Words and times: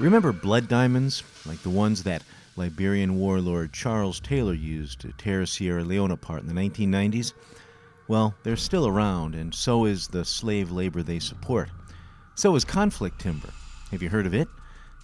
Remember 0.00 0.32
blood 0.32 0.66
diamonds, 0.66 1.22
like 1.44 1.60
the 1.60 1.68
ones 1.68 2.04
that 2.04 2.22
Liberian 2.56 3.18
warlord 3.18 3.74
Charles 3.74 4.18
Taylor 4.18 4.54
used 4.54 4.98
to 5.00 5.12
tear 5.12 5.44
Sierra 5.44 5.84
Leone 5.84 6.10
apart 6.10 6.40
in 6.40 6.46
the 6.46 6.54
1990s? 6.54 7.34
Well, 8.08 8.34
they're 8.42 8.56
still 8.56 8.86
around, 8.86 9.34
and 9.34 9.54
so 9.54 9.84
is 9.84 10.08
the 10.08 10.24
slave 10.24 10.70
labor 10.70 11.02
they 11.02 11.18
support. 11.18 11.68
So 12.34 12.56
is 12.56 12.64
conflict 12.64 13.20
timber. 13.20 13.50
Have 13.90 14.02
you 14.02 14.08
heard 14.08 14.24
of 14.24 14.32
it? 14.32 14.48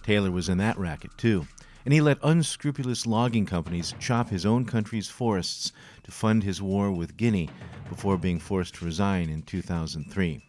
Taylor 0.01 0.31
was 0.31 0.49
in 0.49 0.57
that 0.57 0.79
racket, 0.79 1.11
too. 1.15 1.45
And 1.85 1.93
he 1.93 2.01
let 2.01 2.17
unscrupulous 2.23 3.05
logging 3.05 3.45
companies 3.45 3.93
chop 3.99 4.29
his 4.29 4.47
own 4.47 4.65
country's 4.65 5.09
forests 5.09 5.73
to 6.05 6.11
fund 6.11 6.41
his 6.41 6.59
war 6.59 6.91
with 6.91 7.17
Guinea 7.17 7.51
before 7.87 8.17
being 8.17 8.39
forced 8.39 8.73
to 8.75 8.85
resign 8.85 9.29
in 9.29 9.43
2003. 9.43 10.41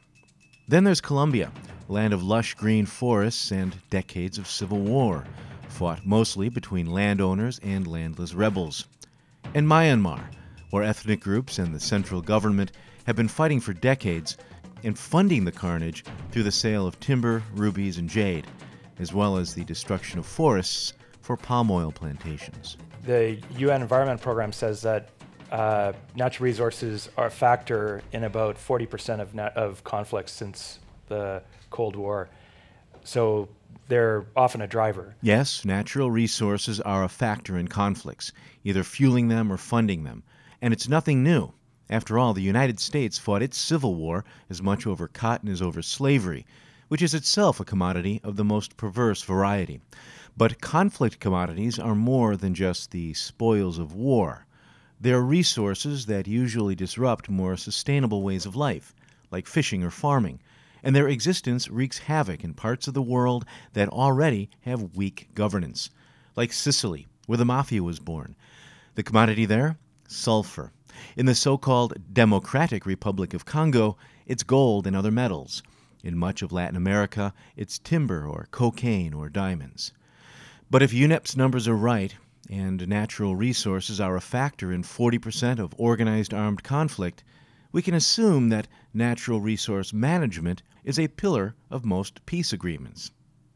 Then 0.68 0.84
there's 0.84 1.00
Colombia, 1.00 1.50
land 1.88 2.12
of 2.12 2.22
lush 2.22 2.52
green 2.52 2.84
forests 2.84 3.52
and 3.52 3.74
decades 3.88 4.36
of 4.36 4.46
civil 4.46 4.80
war, 4.80 5.24
fought 5.68 6.04
mostly 6.04 6.50
between 6.50 6.92
landowners 6.92 7.58
and 7.62 7.86
landless 7.86 8.34
rebels. 8.34 8.86
And 9.54 9.66
Myanmar, 9.66 10.20
where 10.68 10.82
ethnic 10.82 11.20
groups 11.20 11.58
and 11.58 11.74
the 11.74 11.80
central 11.80 12.20
government 12.20 12.72
have 13.06 13.16
been 13.16 13.28
fighting 13.28 13.60
for 13.60 13.72
decades 13.72 14.36
and 14.84 14.98
funding 14.98 15.46
the 15.46 15.52
carnage 15.52 16.04
through 16.30 16.42
the 16.42 16.52
sale 16.52 16.86
of 16.86 17.00
timber, 17.00 17.42
rubies, 17.54 17.96
and 17.96 18.10
jade, 18.10 18.46
as 18.98 19.14
well 19.14 19.38
as 19.38 19.54
the 19.54 19.64
destruction 19.64 20.18
of 20.18 20.26
forests 20.26 20.92
for 21.22 21.38
palm 21.38 21.70
oil 21.70 21.90
plantations. 21.90 22.76
The 23.04 23.40
UN 23.56 23.80
Environment 23.80 24.20
Program 24.20 24.52
says 24.52 24.82
that 24.82 25.08
uh, 25.50 25.92
natural 26.14 26.44
resources 26.44 27.08
are 27.16 27.26
a 27.26 27.30
factor 27.30 28.02
in 28.12 28.24
about 28.24 28.56
40% 28.56 29.20
of, 29.20 29.38
of 29.56 29.84
conflicts 29.84 30.32
since 30.32 30.78
the 31.08 31.42
Cold 31.70 31.96
War. 31.96 32.28
So 33.04 33.48
they're 33.88 34.26
often 34.36 34.60
a 34.60 34.66
driver. 34.66 35.14
Yes, 35.22 35.64
natural 35.64 36.10
resources 36.10 36.80
are 36.80 37.04
a 37.04 37.08
factor 37.08 37.56
in 37.56 37.68
conflicts, 37.68 38.32
either 38.64 38.84
fueling 38.84 39.28
them 39.28 39.50
or 39.50 39.56
funding 39.56 40.04
them. 40.04 40.22
And 40.60 40.74
it's 40.74 40.88
nothing 40.88 41.22
new. 41.22 41.52
After 41.88 42.18
all, 42.18 42.34
the 42.34 42.42
United 42.42 42.78
States 42.78 43.16
fought 43.16 43.42
its 43.42 43.56
Civil 43.56 43.94
War 43.94 44.24
as 44.50 44.60
much 44.60 44.86
over 44.86 45.08
cotton 45.08 45.48
as 45.48 45.62
over 45.62 45.80
slavery, 45.80 46.44
which 46.88 47.00
is 47.00 47.14
itself 47.14 47.60
a 47.60 47.64
commodity 47.64 48.20
of 48.22 48.36
the 48.36 48.44
most 48.44 48.76
perverse 48.76 49.22
variety. 49.22 49.80
But 50.36 50.60
conflict 50.60 51.18
commodities 51.18 51.78
are 51.78 51.94
more 51.94 52.36
than 52.36 52.54
just 52.54 52.90
the 52.90 53.14
spoils 53.14 53.78
of 53.78 53.94
war. 53.94 54.46
They're 55.00 55.20
resources 55.20 56.06
that 56.06 56.26
usually 56.26 56.74
disrupt 56.74 57.30
more 57.30 57.56
sustainable 57.56 58.22
ways 58.22 58.46
of 58.46 58.56
life, 58.56 58.94
like 59.30 59.46
fishing 59.46 59.84
or 59.84 59.90
farming, 59.90 60.40
and 60.82 60.94
their 60.94 61.08
existence 61.08 61.68
wreaks 61.68 61.98
havoc 61.98 62.42
in 62.42 62.54
parts 62.54 62.88
of 62.88 62.94
the 62.94 63.02
world 63.02 63.44
that 63.74 63.88
already 63.88 64.50
have 64.62 64.96
weak 64.96 65.28
governance, 65.34 65.90
like 66.34 66.52
Sicily, 66.52 67.06
where 67.26 67.38
the 67.38 67.44
mafia 67.44 67.82
was 67.82 68.00
born. 68.00 68.34
The 68.96 69.04
commodity 69.04 69.44
there? 69.44 69.78
Sulfur. 70.08 70.72
In 71.16 71.26
the 71.26 71.34
so 71.34 71.56
called 71.56 71.94
Democratic 72.12 72.84
Republic 72.84 73.34
of 73.34 73.44
Congo, 73.44 73.96
it's 74.26 74.42
gold 74.42 74.84
and 74.84 74.96
other 74.96 75.12
metals. 75.12 75.62
In 76.02 76.18
much 76.18 76.42
of 76.42 76.50
Latin 76.50 76.76
America, 76.76 77.32
it's 77.56 77.78
timber 77.78 78.26
or 78.26 78.48
cocaine 78.50 79.14
or 79.14 79.28
diamonds. 79.28 79.92
But 80.70 80.82
if 80.82 80.92
UNEP's 80.92 81.36
numbers 81.36 81.68
are 81.68 81.76
right, 81.76 82.16
and 82.48 82.86
natural 82.88 83.36
resources 83.36 84.00
are 84.00 84.16
a 84.16 84.20
factor 84.20 84.72
in 84.72 84.82
40% 84.82 85.58
of 85.58 85.74
organized 85.76 86.32
armed 86.32 86.62
conflict, 86.62 87.24
we 87.72 87.82
can 87.82 87.94
assume 87.94 88.48
that 88.48 88.68
natural 88.94 89.40
resource 89.40 89.92
management 89.92 90.62
is 90.84 90.98
a 90.98 91.08
pillar 91.08 91.54
of 91.70 91.84
most 91.84 92.24
peace 92.26 92.52
agreements. 92.52 93.10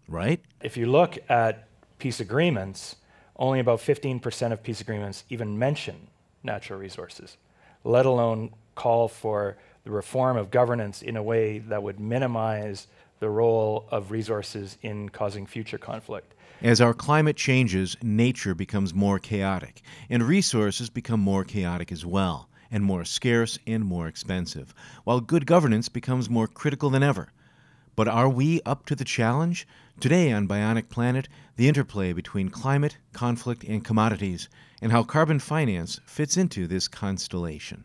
Right? 0.08 0.42
If 0.62 0.76
you 0.76 0.86
look 0.86 1.18
at 1.30 1.68
peace 1.98 2.20
agreements, 2.20 2.96
only 3.36 3.60
about 3.60 3.78
15% 3.78 4.52
of 4.52 4.62
peace 4.62 4.80
agreements 4.80 5.24
even 5.30 5.58
mention 5.58 6.08
natural 6.42 6.78
resources, 6.78 7.38
let 7.84 8.04
alone 8.04 8.50
call 8.74 9.08
for 9.08 9.56
the 9.84 9.90
reform 9.90 10.36
of 10.36 10.50
governance 10.50 11.02
in 11.02 11.16
a 11.16 11.22
way 11.22 11.58
that 11.58 11.82
would 11.82 11.98
minimize 11.98 12.86
the 13.22 13.30
role 13.30 13.86
of 13.92 14.10
resources 14.10 14.76
in 14.82 15.08
causing 15.08 15.46
future 15.46 15.78
conflict. 15.78 16.34
As 16.60 16.80
our 16.80 16.92
climate 16.92 17.36
changes, 17.36 17.96
nature 18.02 18.52
becomes 18.52 18.92
more 18.92 19.20
chaotic, 19.20 19.80
and 20.10 20.24
resources 20.24 20.90
become 20.90 21.20
more 21.20 21.44
chaotic 21.44 21.92
as 21.92 22.04
well, 22.04 22.48
and 22.68 22.82
more 22.82 23.04
scarce 23.04 23.60
and 23.64 23.84
more 23.84 24.08
expensive, 24.08 24.74
while 25.04 25.20
good 25.20 25.46
governance 25.46 25.88
becomes 25.88 26.28
more 26.28 26.48
critical 26.48 26.90
than 26.90 27.04
ever. 27.04 27.28
But 27.94 28.08
are 28.08 28.28
we 28.28 28.60
up 28.66 28.86
to 28.86 28.96
the 28.96 29.04
challenge? 29.04 29.68
Today 30.00 30.32
on 30.32 30.48
Bionic 30.48 30.88
Planet, 30.88 31.28
the 31.54 31.68
interplay 31.68 32.12
between 32.12 32.48
climate, 32.48 32.96
conflict, 33.12 33.62
and 33.62 33.84
commodities, 33.84 34.48
and 34.80 34.90
how 34.90 35.04
carbon 35.04 35.38
finance 35.38 36.00
fits 36.06 36.36
into 36.36 36.66
this 36.66 36.88
constellation. 36.88 37.84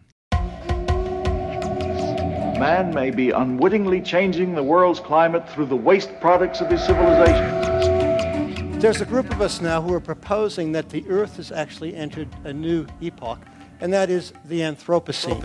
Man 2.59 2.91
may 2.91 3.11
be 3.11 3.29
unwittingly 3.29 4.01
changing 4.01 4.55
the 4.55 4.63
world's 4.63 4.99
climate 4.99 5.47
through 5.47 5.67
the 5.67 5.75
waste 5.75 6.19
products 6.19 6.59
of 6.59 6.71
his 6.71 6.83
civilization. 6.83 8.79
There's 8.79 8.99
a 8.99 9.05
group 9.05 9.29
of 9.31 9.41
us 9.41 9.61
now 9.61 9.79
who 9.79 9.93
are 9.93 9.99
proposing 9.99 10.71
that 10.71 10.89
the 10.89 11.07
Earth 11.07 11.37
has 11.37 11.51
actually 11.51 11.95
entered 11.95 12.27
a 12.45 12.53
new 12.53 12.87
epoch, 12.99 13.37
and 13.79 13.93
that 13.93 14.09
is 14.09 14.33
the 14.45 14.61
Anthropocene. 14.61 15.37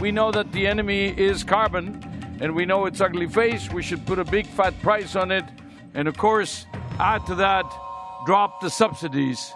We 0.00 0.12
know 0.12 0.30
that 0.30 0.50
the 0.52 0.66
enemy 0.66 1.08
is 1.08 1.44
carbon, 1.44 2.02
and 2.40 2.54
we 2.54 2.64
know 2.64 2.86
its 2.86 3.02
ugly 3.02 3.26
face. 3.26 3.70
We 3.70 3.82
should 3.82 4.06
put 4.06 4.18
a 4.18 4.24
big 4.24 4.46
fat 4.46 4.80
price 4.80 5.14
on 5.14 5.30
it, 5.30 5.44
and 5.92 6.08
of 6.08 6.16
course, 6.16 6.64
add 6.98 7.26
to 7.26 7.34
that, 7.34 7.66
drop 8.24 8.62
the 8.62 8.70
subsidies. 8.70 9.52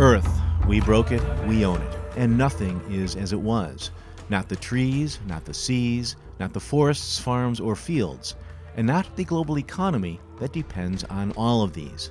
Earth, 0.00 0.28
we 0.66 0.80
broke 0.80 1.12
it, 1.12 1.22
we 1.46 1.64
own 1.64 1.80
it 1.80 1.95
and 2.16 2.36
nothing 2.36 2.80
is 2.90 3.14
as 3.14 3.32
it 3.32 3.40
was. 3.40 3.90
Not 4.28 4.48
the 4.48 4.56
trees, 4.56 5.20
not 5.26 5.44
the 5.44 5.54
seas, 5.54 6.16
not 6.40 6.52
the 6.52 6.60
forests, 6.60 7.18
farms, 7.18 7.60
or 7.60 7.76
fields, 7.76 8.34
and 8.76 8.86
not 8.86 9.14
the 9.16 9.24
global 9.24 9.58
economy 9.58 10.20
that 10.38 10.52
depends 10.52 11.04
on 11.04 11.32
all 11.32 11.62
of 11.62 11.72
these. 11.72 12.10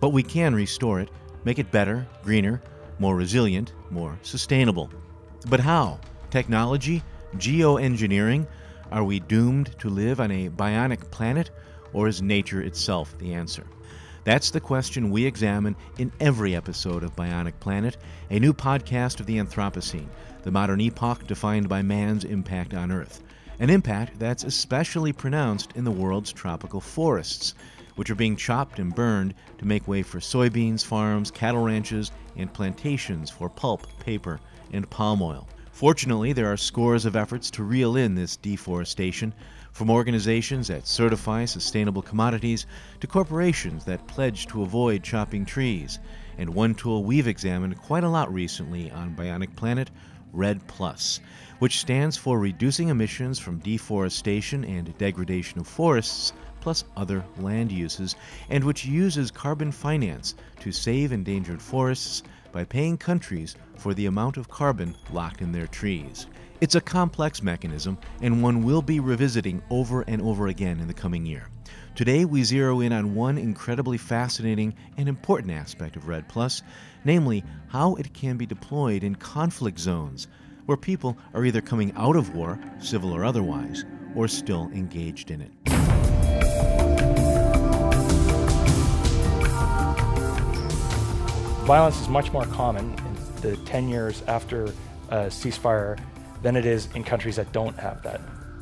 But 0.00 0.10
we 0.10 0.22
can 0.22 0.54
restore 0.54 1.00
it, 1.00 1.10
make 1.44 1.58
it 1.58 1.70
better, 1.70 2.06
greener, 2.22 2.62
more 2.98 3.16
resilient, 3.16 3.72
more 3.90 4.18
sustainable. 4.22 4.90
But 5.48 5.60
how? 5.60 6.00
Technology? 6.30 7.02
Geoengineering? 7.36 8.46
Are 8.90 9.04
we 9.04 9.20
doomed 9.20 9.78
to 9.80 9.88
live 9.88 10.20
on 10.20 10.30
a 10.30 10.48
bionic 10.50 11.10
planet, 11.10 11.50
or 11.92 12.08
is 12.08 12.22
nature 12.22 12.62
itself 12.62 13.16
the 13.18 13.34
answer? 13.34 13.66
That's 14.28 14.50
the 14.50 14.60
question 14.60 15.10
we 15.10 15.24
examine 15.24 15.74
in 15.96 16.12
every 16.20 16.54
episode 16.54 17.02
of 17.02 17.16
Bionic 17.16 17.58
Planet, 17.60 17.96
a 18.28 18.38
new 18.38 18.52
podcast 18.52 19.20
of 19.20 19.24
the 19.24 19.38
Anthropocene, 19.38 20.10
the 20.42 20.50
modern 20.50 20.82
epoch 20.82 21.26
defined 21.26 21.66
by 21.66 21.80
man's 21.80 22.24
impact 22.24 22.74
on 22.74 22.92
Earth. 22.92 23.22
An 23.58 23.70
impact 23.70 24.18
that's 24.18 24.44
especially 24.44 25.14
pronounced 25.14 25.72
in 25.76 25.84
the 25.84 25.90
world's 25.90 26.30
tropical 26.30 26.82
forests, 26.82 27.54
which 27.96 28.10
are 28.10 28.14
being 28.14 28.36
chopped 28.36 28.78
and 28.78 28.94
burned 28.94 29.32
to 29.56 29.66
make 29.66 29.88
way 29.88 30.02
for 30.02 30.18
soybeans 30.18 30.84
farms, 30.84 31.30
cattle 31.30 31.62
ranches, 31.62 32.12
and 32.36 32.52
plantations 32.52 33.30
for 33.30 33.48
pulp, 33.48 33.86
paper, 33.98 34.40
and 34.74 34.90
palm 34.90 35.22
oil. 35.22 35.48
Fortunately, 35.72 36.34
there 36.34 36.52
are 36.52 36.58
scores 36.58 37.06
of 37.06 37.16
efforts 37.16 37.50
to 37.52 37.62
reel 37.62 37.96
in 37.96 38.14
this 38.14 38.36
deforestation, 38.36 39.32
from 39.78 39.90
organizations 39.90 40.66
that 40.66 40.88
certify 40.88 41.44
sustainable 41.44 42.02
commodities 42.02 42.66
to 42.98 43.06
corporations 43.06 43.84
that 43.84 44.04
pledge 44.08 44.48
to 44.48 44.62
avoid 44.62 45.04
chopping 45.04 45.44
trees. 45.44 46.00
And 46.36 46.52
one 46.52 46.74
tool 46.74 47.04
we've 47.04 47.28
examined 47.28 47.78
quite 47.78 48.02
a 48.02 48.08
lot 48.08 48.34
recently 48.34 48.90
on 48.90 49.14
Bionic 49.14 49.54
Planet, 49.54 49.88
REDD 50.32 50.66
Plus, 50.66 51.20
which 51.60 51.78
stands 51.78 52.16
for 52.16 52.40
Reducing 52.40 52.88
Emissions 52.88 53.38
from 53.38 53.60
Deforestation 53.60 54.64
and 54.64 54.98
Degradation 54.98 55.60
of 55.60 55.68
Forests, 55.68 56.32
plus 56.60 56.82
other 56.96 57.24
land 57.38 57.70
uses, 57.70 58.16
and 58.50 58.64
which 58.64 58.84
uses 58.84 59.30
carbon 59.30 59.70
finance 59.70 60.34
to 60.58 60.72
save 60.72 61.12
endangered 61.12 61.62
forests 61.62 62.24
by 62.50 62.64
paying 62.64 62.98
countries 62.98 63.54
for 63.76 63.94
the 63.94 64.06
amount 64.06 64.38
of 64.38 64.48
carbon 64.48 64.96
locked 65.12 65.40
in 65.40 65.52
their 65.52 65.68
trees. 65.68 66.26
It's 66.60 66.74
a 66.74 66.80
complex 66.80 67.40
mechanism 67.40 67.98
and 68.20 68.42
one 68.42 68.64
we'll 68.64 68.82
be 68.82 68.98
revisiting 68.98 69.62
over 69.70 70.02
and 70.02 70.20
over 70.20 70.48
again 70.48 70.80
in 70.80 70.88
the 70.88 70.94
coming 70.94 71.24
year. 71.24 71.46
Today, 71.94 72.24
we 72.24 72.42
zero 72.42 72.80
in 72.80 72.92
on 72.92 73.14
one 73.14 73.38
incredibly 73.38 73.96
fascinating 73.96 74.74
and 74.96 75.08
important 75.08 75.52
aspect 75.52 75.94
of 75.94 76.08
REDD 76.08 76.26
Plus, 76.26 76.62
namely 77.04 77.44
how 77.68 77.94
it 77.94 78.12
can 78.12 78.36
be 78.36 78.44
deployed 78.44 79.04
in 79.04 79.14
conflict 79.14 79.78
zones 79.78 80.26
where 80.66 80.76
people 80.76 81.16
are 81.32 81.44
either 81.44 81.60
coming 81.60 81.92
out 81.94 82.16
of 82.16 82.34
war, 82.34 82.58
civil 82.80 83.12
or 83.12 83.24
otherwise, 83.24 83.84
or 84.16 84.26
still 84.26 84.68
engaged 84.74 85.30
in 85.30 85.40
it. 85.40 85.52
Violence 91.66 92.00
is 92.00 92.08
much 92.08 92.32
more 92.32 92.46
common 92.46 92.96
in 92.98 93.40
the 93.42 93.56
10 93.58 93.88
years 93.88 94.24
after 94.26 94.64
a 95.10 95.26
ceasefire 95.26 95.96
than 96.42 96.56
it 96.56 96.66
is 96.66 96.88
in 96.94 97.04
countries 97.04 97.36
that 97.36 97.52
don't 97.52 97.78
have 97.78 98.02
that 98.02 98.20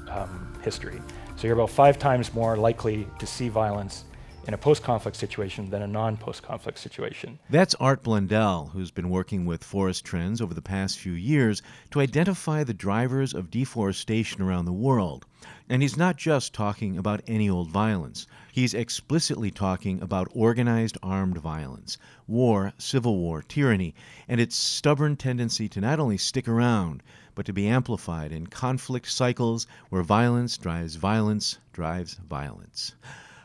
um, 0.08 0.52
history. 0.62 1.00
So 1.36 1.46
you're 1.46 1.56
about 1.56 1.70
five 1.70 1.98
times 1.98 2.32
more 2.32 2.56
likely 2.56 3.06
to 3.18 3.26
see 3.26 3.48
violence 3.48 4.04
in 4.46 4.54
a 4.54 4.58
post 4.58 4.82
conflict 4.82 5.16
situation 5.16 5.68
than 5.70 5.82
a 5.82 5.86
non 5.86 6.16
post 6.16 6.42
conflict 6.42 6.78
situation. 6.78 7.38
That's 7.50 7.74
Art 7.76 8.02
Blundell, 8.02 8.70
who's 8.72 8.90
been 8.90 9.10
working 9.10 9.44
with 9.44 9.64
Forest 9.64 10.04
Trends 10.04 10.40
over 10.40 10.54
the 10.54 10.62
past 10.62 10.98
few 10.98 11.12
years 11.12 11.62
to 11.90 12.00
identify 12.00 12.64
the 12.64 12.74
drivers 12.74 13.34
of 13.34 13.50
deforestation 13.50 14.42
around 14.42 14.64
the 14.64 14.72
world. 14.72 15.26
And 15.68 15.82
he's 15.82 15.96
not 15.96 16.16
just 16.16 16.54
talking 16.54 16.96
about 16.96 17.22
any 17.26 17.50
old 17.50 17.70
violence. 17.70 18.26
He's 18.56 18.72
explicitly 18.72 19.50
talking 19.50 20.00
about 20.00 20.30
organized 20.32 20.96
armed 21.02 21.36
violence, 21.36 21.98
war, 22.26 22.72
civil 22.78 23.18
war, 23.18 23.42
tyranny, 23.42 23.94
and 24.26 24.40
its 24.40 24.56
stubborn 24.56 25.16
tendency 25.16 25.68
to 25.68 25.80
not 25.82 26.00
only 26.00 26.16
stick 26.16 26.48
around, 26.48 27.02
but 27.34 27.44
to 27.44 27.52
be 27.52 27.68
amplified 27.68 28.32
in 28.32 28.46
conflict 28.46 29.12
cycles 29.12 29.66
where 29.90 30.02
violence 30.02 30.56
drives 30.56 30.94
violence 30.94 31.58
drives 31.74 32.14
violence. 32.14 32.94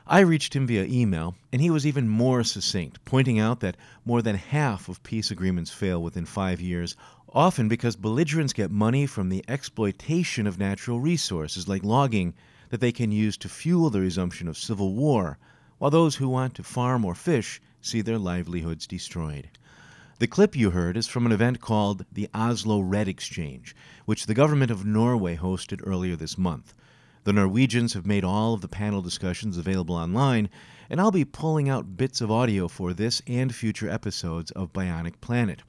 I 0.08 0.22
reached 0.22 0.56
him 0.56 0.66
via 0.66 0.86
email, 0.86 1.36
and 1.52 1.62
he 1.62 1.70
was 1.70 1.86
even 1.86 2.08
more 2.08 2.46
succinct, 2.46 3.04
pointing 3.04 3.38
out 3.38 3.60
that 3.60 3.76
more 4.06 4.22
than 4.22 4.38
half 4.38 4.88
of 4.88 5.04
peace 5.04 5.30
agreements 5.30 5.72
fail 5.72 6.02
within 6.02 6.24
five 6.24 6.62
years, 6.62 6.96
often 7.34 7.68
because 7.68 7.98
belligerents 7.98 8.54
get 8.54 8.72
money 8.72 9.06
from 9.06 9.28
the 9.28 9.44
exploitation 9.50 10.48
of 10.48 10.58
natural 10.58 11.02
resources 11.02 11.68
like 11.68 11.84
logging 11.84 12.34
that 12.72 12.80
they 12.80 12.92
can 12.92 13.12
use 13.12 13.38
to 13.38 13.50
fuel 13.50 13.90
the 13.90 14.00
resumption 14.00 14.48
of 14.48 14.58
civil 14.58 14.96
war, 14.96 15.38
while 15.78 15.92
those 15.92 16.16
who 16.16 16.30
want 16.30 16.56
to 16.56 16.64
farm 16.64 17.04
or 17.04 17.14
fish 17.14 17.62
see 17.82 18.00
their 18.00 18.18
livelihoods 18.18 18.88
destroyed. 18.88 19.50
The 20.20 20.28
clip 20.28 20.56
you 20.56 20.70
heard 20.70 20.96
is 20.96 21.08
from 21.08 21.26
an 21.26 21.32
event 21.32 21.60
called 21.60 22.06
the 22.12 22.30
Oslo 22.34 22.80
REDD 22.80 23.10
Exchange, 23.10 23.76
which 24.06 24.26
the 24.26 24.34
government 24.34 24.72
of 24.72 24.86
Norway 24.86 25.36
hosted 25.36 25.82
earlier 25.84 26.16
this 26.16 26.38
month. 26.38 26.74
The 27.26 27.34
Norwegians 27.34 27.94
have 27.94 28.06
made 28.06 28.24
all 28.24 28.54
of 28.54 28.62
the 28.62 28.68
panel 28.68 29.02
discussions 29.02 29.58
available 29.58 29.96
online, 29.96 30.50
and 30.90 31.02
I'll 31.02 31.12
be 31.12 31.26
pulling 31.26 31.68
out 31.68 31.98
bits 31.98 32.22
of 32.22 32.32
audio 32.32 32.68
for 32.68 32.94
this 32.94 33.22
and 33.28 33.54
future 33.54 33.90
episodes 33.90 34.50
of 34.52 34.72
Bionic 34.72 35.20
Planet. 35.20 35.62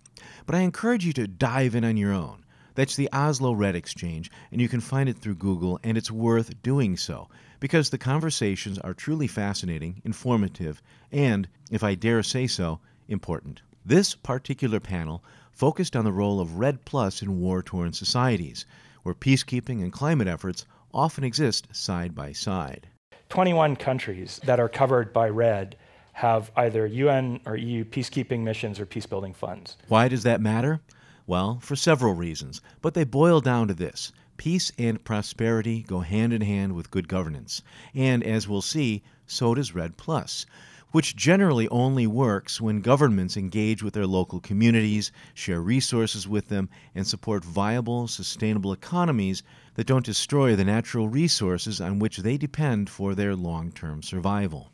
But 0.47 0.55
I 0.55 0.61
encourage 0.61 1.05
you 1.05 1.13
to 1.15 1.27
dive 1.27 1.75
in 1.75 1.85
on 1.85 1.97
your 1.97 2.13
own. 2.13 2.42
That's 2.75 2.97
the 2.97 3.09
Oslo 3.13 3.53
REDD 3.53 3.77
Exchange, 3.77 4.31
and 4.51 4.61
you 4.61 4.69
can 4.69 4.81
find 4.81 5.09
it 5.09 5.19
through 5.19 5.35
Google, 5.35 5.79
and 5.83 5.99
it's 5.99 6.11
worth 6.11 6.63
doing 6.63 6.97
so 6.97 7.29
because 7.61 7.91
the 7.91 7.99
conversations 7.99 8.79
are 8.79 8.95
truly 8.95 9.27
fascinating, 9.27 10.01
informative, 10.05 10.83
and, 11.11 11.49
if 11.71 11.85
I 11.85 11.95
dare 11.95 12.23
say 12.23 12.47
so, 12.47 12.81
important. 13.09 13.63
This 13.85 14.15
particular 14.15 14.81
panel 14.81 15.23
focused 15.51 15.95
on 15.95 16.05
the 16.05 16.13
role 16.13 16.41
of 16.41 16.59
REDD 16.59 16.85
Plus 16.85 17.23
in 17.23 17.41
war 17.41 17.63
torn 17.63 17.93
societies, 17.93 18.65
where 19.03 19.15
peacekeeping 19.15 19.83
and 19.83 19.93
climate 19.93 20.29
efforts 20.29 20.67
often 20.95 21.25
exist 21.25 21.69
side 21.73 22.15
by 22.15 22.33
side. 22.33 22.89
21 23.29 23.77
countries 23.77 24.41
that 24.45 24.61
are 24.61 24.69
covered 24.69 25.13
by 25.13 25.29
REDD 25.29 25.77
have 26.13 26.51
either 26.57 26.87
UN 26.87 27.41
or 27.47 27.57
EU 27.57 27.85
peacekeeping 27.85 28.41
missions 28.41 28.79
or 28.79 28.87
peacebuilding 28.87 29.35
funds. 29.35 29.77
Why 29.89 30.09
does 30.09 30.23
that 30.25 30.41
matter? 30.41 30.81
Well, 31.27 31.61
for 31.61 31.77
several 31.77 32.15
reasons, 32.15 32.61
but 32.81 32.95
they 32.95 33.05
boil 33.05 33.41
down 33.41 33.69
to 33.69 33.75
this 33.75 34.13
peace 34.37 34.73
and 34.77 35.05
prosperity 35.05 35.83
go 35.83 36.01
hand 36.01 36.33
in 36.33 36.41
hand 36.41 36.75
with 36.75 36.91
good 36.91 37.07
governance. 37.07 37.63
And 37.95 38.25
as 38.25 38.49
we'll 38.49 38.63
see, 38.63 39.03
so 39.27 39.55
does 39.55 39.75
REDD 39.75 39.97
Plus 39.97 40.47
which 40.93 41.17
generally 41.17 41.67
only 41.69 42.07
works 42.07 42.61
when 42.61 42.83
governments 42.83 43.37
engage 43.37 43.83
with 43.83 43.95
their 43.95 44.07
local 44.07 44.41
communities, 44.41 45.11
share 45.33 45.61
resources 45.61 46.29
with 46.29 46.49
them, 46.49 46.69
and 46.95 47.07
support 47.07 47.43
viable, 47.45 48.07
sustainable 48.07 48.75
economies 48.75 49.43
that 49.75 49.87
don't 49.87 50.05
destroy 50.05 50.55
the 50.55 50.65
natural 50.65 51.09
resources 51.09 51.81
on 51.81 51.99
which 51.99 52.19
they 52.19 52.37
depend 52.37 52.91
for 52.91 53.15
their 53.15 53.35
long 53.35 53.73
term 53.73 54.03
survival. 54.03 54.71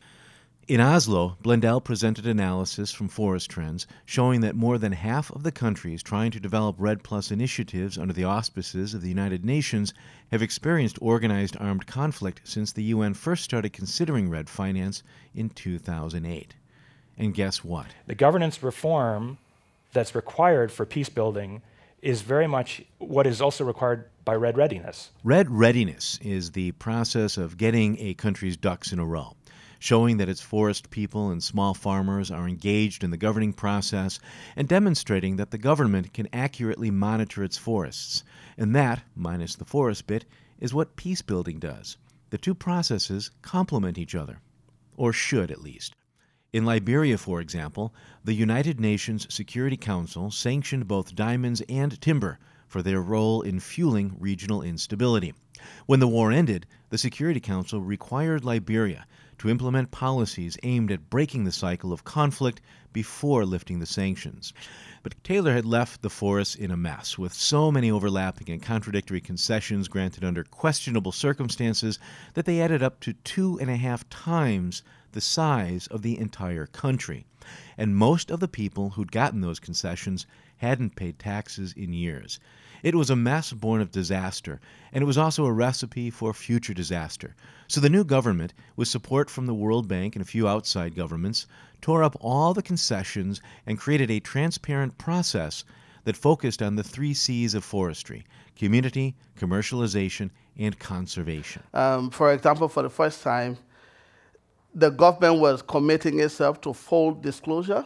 In 0.69 0.79
Oslo, 0.79 1.35
Blundell 1.41 1.81
presented 1.81 2.27
analysis 2.27 2.91
from 2.91 3.07
Forest 3.07 3.49
Trends 3.49 3.87
showing 4.05 4.41
that 4.41 4.55
more 4.55 4.77
than 4.77 4.91
half 4.91 5.31
of 5.31 5.41
the 5.41 5.51
countries 5.51 6.03
trying 6.03 6.29
to 6.29 6.39
develop 6.39 6.75
REDD 6.77 7.01
Plus 7.01 7.31
initiatives 7.31 7.97
under 7.97 8.13
the 8.13 8.25
auspices 8.25 8.93
of 8.93 9.01
the 9.01 9.09
United 9.09 9.43
Nations 9.43 9.95
have 10.31 10.43
experienced 10.43 10.99
organized 11.01 11.57
armed 11.59 11.87
conflict 11.87 12.41
since 12.43 12.71
the 12.71 12.83
UN 12.83 13.15
first 13.15 13.43
started 13.43 13.73
considering 13.73 14.29
REDD 14.29 14.47
finance 14.47 15.01
in 15.33 15.49
2008. 15.49 16.53
And 17.17 17.33
guess 17.33 17.63
what? 17.63 17.87
The 18.05 18.13
governance 18.13 18.61
reform 18.61 19.39
that's 19.91 20.13
required 20.13 20.71
for 20.71 20.85
peace 20.85 21.09
building 21.09 21.63
is 22.03 22.21
very 22.21 22.45
much 22.45 22.83
what 22.99 23.25
is 23.25 23.41
also 23.41 23.65
required 23.65 24.07
by 24.23 24.35
REDD 24.35 24.55
Readiness. 24.55 25.09
REDD 25.23 25.49
Readiness 25.49 26.19
is 26.21 26.51
the 26.51 26.73
process 26.73 27.37
of 27.37 27.57
getting 27.57 27.97
a 27.99 28.13
country's 28.13 28.55
ducks 28.55 28.93
in 28.93 28.99
a 28.99 29.05
row 29.05 29.35
showing 29.79 30.17
that 30.17 30.29
its 30.29 30.41
forest 30.41 30.89
people 30.89 31.31
and 31.31 31.41
small 31.41 31.73
farmers 31.73 32.29
are 32.29 32.47
engaged 32.47 33.03
in 33.03 33.09
the 33.09 33.17
governing 33.17 33.53
process, 33.53 34.19
and 34.55 34.67
demonstrating 34.67 35.37
that 35.37 35.51
the 35.51 35.57
government 35.57 36.13
can 36.13 36.27
accurately 36.31 36.91
monitor 36.91 37.43
its 37.43 37.57
forests. 37.57 38.23
And 38.57 38.75
that, 38.75 39.01
minus 39.15 39.55
the 39.55 39.65
forest 39.65 40.05
bit, 40.05 40.25
is 40.59 40.73
what 40.73 40.97
peace 40.97 41.21
building 41.21 41.59
does. 41.59 41.97
The 42.29 42.37
two 42.37 42.53
processes 42.53 43.31
complement 43.41 43.97
each 43.97 44.13
other, 44.13 44.41
or 44.97 45.13
should 45.13 45.49
at 45.49 45.61
least. 45.61 45.95
In 46.51 46.65
Liberia, 46.65 47.17
for 47.17 47.41
example, 47.41 47.93
the 48.23 48.33
United 48.33 48.79
Nations 48.79 49.33
Security 49.33 49.77
Council 49.77 50.29
sanctioned 50.29 50.87
both 50.87 51.15
diamonds 51.15 51.61
and 51.69 51.99
timber 52.01 52.39
for 52.67 52.81
their 52.81 53.01
role 53.01 53.41
in 53.41 53.59
fueling 53.59 54.15
regional 54.19 54.61
instability. 54.61 55.33
When 55.85 55.99
the 55.99 56.07
war 56.07 56.31
ended, 56.31 56.65
the 56.89 56.97
Security 56.97 57.39
Council 57.39 57.81
required 57.81 58.45
Liberia 58.45 59.05
to 59.39 59.49
implement 59.49 59.91
policies 59.91 60.57
aimed 60.63 60.91
at 60.91 61.09
breaking 61.09 61.43
the 61.43 61.51
cycle 61.51 61.91
of 61.91 62.03
conflict 62.03 62.61
before 62.93 63.45
lifting 63.45 63.79
the 63.79 63.85
sanctions. 63.85 64.53
But 65.01 65.23
Taylor 65.23 65.53
had 65.53 65.65
left 65.65 66.01
the 66.01 66.09
forests 66.09 66.55
in 66.55 66.71
a 66.71 66.77
mess, 66.77 67.17
with 67.17 67.33
so 67.33 67.71
many 67.71 67.89
overlapping 67.89 68.49
and 68.49 68.61
contradictory 68.61 69.21
concessions 69.21 69.87
granted 69.87 70.23
under 70.23 70.43
questionable 70.43 71.11
circumstances 71.11 71.99
that 72.33 72.45
they 72.45 72.61
added 72.61 72.83
up 72.83 72.99
to 73.01 73.13
two 73.13 73.57
and 73.59 73.69
a 73.69 73.77
half 73.77 74.07
times 74.09 74.83
the 75.13 75.21
size 75.21 75.87
of 75.87 76.01
the 76.01 76.19
entire 76.19 76.65
country. 76.65 77.25
And 77.77 77.95
most 77.95 78.29
of 78.29 78.39
the 78.39 78.47
people 78.47 78.91
who'd 78.91 79.11
gotten 79.11 79.41
those 79.41 79.59
concessions 79.59 80.27
hadn't 80.57 80.95
paid 80.95 81.17
taxes 81.17 81.73
in 81.73 81.93
years. 81.93 82.39
It 82.81 82.95
was 82.95 83.09
a 83.09 83.15
mess 83.15 83.51
born 83.51 83.81
of 83.81 83.91
disaster, 83.91 84.59
and 84.93 85.01
it 85.01 85.05
was 85.05 85.17
also 85.17 85.45
a 85.45 85.51
recipe 85.51 86.09
for 86.09 86.33
future 86.33 86.73
disaster. 86.73 87.35
So 87.67 87.81
the 87.81 87.89
new 87.89 88.03
government, 88.03 88.53
with 88.75 88.87
support 88.87 89.29
from 89.29 89.45
the 89.45 89.53
World 89.53 89.87
Bank 89.87 90.15
and 90.15 90.21
a 90.21 90.27
few 90.27 90.47
outside 90.47 90.95
governments, 90.95 91.45
tore 91.81 92.03
up 92.03 92.15
all 92.21 92.53
the 92.53 92.61
concessions 92.61 93.41
and 93.65 93.77
created 93.77 94.09
a 94.09 94.19
transparent 94.19 94.97
process 94.97 95.65
that 96.05 96.15
focused 96.15 96.61
on 96.61 96.75
the 96.75 96.83
three 96.83 97.13
C's 97.13 97.53
of 97.53 97.63
forestry 97.63 98.25
community, 98.55 99.15
commercialization, 99.37 100.29
and 100.57 100.77
conservation. 100.79 101.63
Um, 101.73 102.09
for 102.09 102.33
example, 102.33 102.67
for 102.67 102.83
the 102.83 102.89
first 102.89 103.23
time, 103.23 103.57
the 104.75 104.89
government 104.89 105.39
was 105.39 105.61
committing 105.61 106.19
itself 106.19 106.59
to 106.61 106.73
full 106.73 107.13
disclosure 107.13 107.85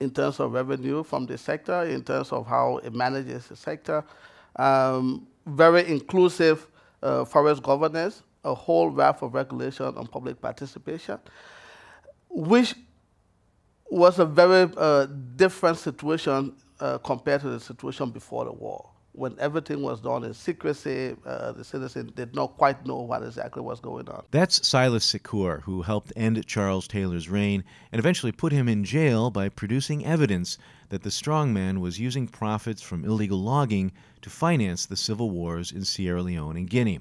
in 0.00 0.10
terms 0.10 0.40
of 0.40 0.52
revenue 0.52 1.02
from 1.02 1.26
the 1.26 1.38
sector, 1.38 1.82
in 1.84 2.02
terms 2.02 2.32
of 2.32 2.46
how 2.46 2.78
it 2.78 2.92
manages 2.92 3.48
the 3.48 3.56
sector, 3.56 4.04
um, 4.56 5.26
very 5.46 5.88
inclusive 5.88 6.66
uh, 7.02 7.24
forest 7.24 7.62
governance, 7.62 8.22
a 8.44 8.54
whole 8.54 8.90
raft 8.90 9.22
of 9.22 9.34
regulation 9.34 9.86
on 9.86 10.06
public 10.06 10.40
participation, 10.40 11.18
which 12.28 12.74
was 13.90 14.18
a 14.18 14.24
very 14.24 14.70
uh, 14.76 15.06
different 15.36 15.78
situation 15.78 16.54
uh, 16.80 16.98
compared 16.98 17.40
to 17.40 17.48
the 17.48 17.60
situation 17.60 18.10
before 18.10 18.44
the 18.44 18.52
war 18.52 18.90
when 19.16 19.34
everything 19.38 19.80
was 19.80 20.00
done 20.00 20.24
in 20.24 20.34
secrecy, 20.34 21.16
uh, 21.24 21.52
the 21.52 21.64
citizens 21.64 22.12
did 22.12 22.34
not 22.34 22.56
quite 22.58 22.84
know 22.84 23.00
what 23.00 23.22
exactly 23.22 23.62
was 23.62 23.80
going 23.80 24.08
on. 24.08 24.22
That's 24.30 24.66
Silas 24.66 25.10
Siakor, 25.10 25.62
who 25.62 25.82
helped 25.82 26.12
end 26.16 26.46
Charles 26.46 26.86
Taylor's 26.86 27.28
reign 27.28 27.64
and 27.92 27.98
eventually 27.98 28.32
put 28.32 28.52
him 28.52 28.68
in 28.68 28.84
jail 28.84 29.30
by 29.30 29.48
producing 29.48 30.04
evidence 30.04 30.58
that 30.90 31.02
the 31.02 31.10
strongman 31.10 31.78
was 31.78 31.98
using 31.98 32.28
profits 32.28 32.82
from 32.82 33.04
illegal 33.04 33.40
logging 33.40 33.90
to 34.20 34.30
finance 34.30 34.86
the 34.86 34.96
civil 34.96 35.30
wars 35.30 35.72
in 35.72 35.84
Sierra 35.84 36.22
Leone 36.22 36.56
and 36.56 36.68
Guinea. 36.68 37.00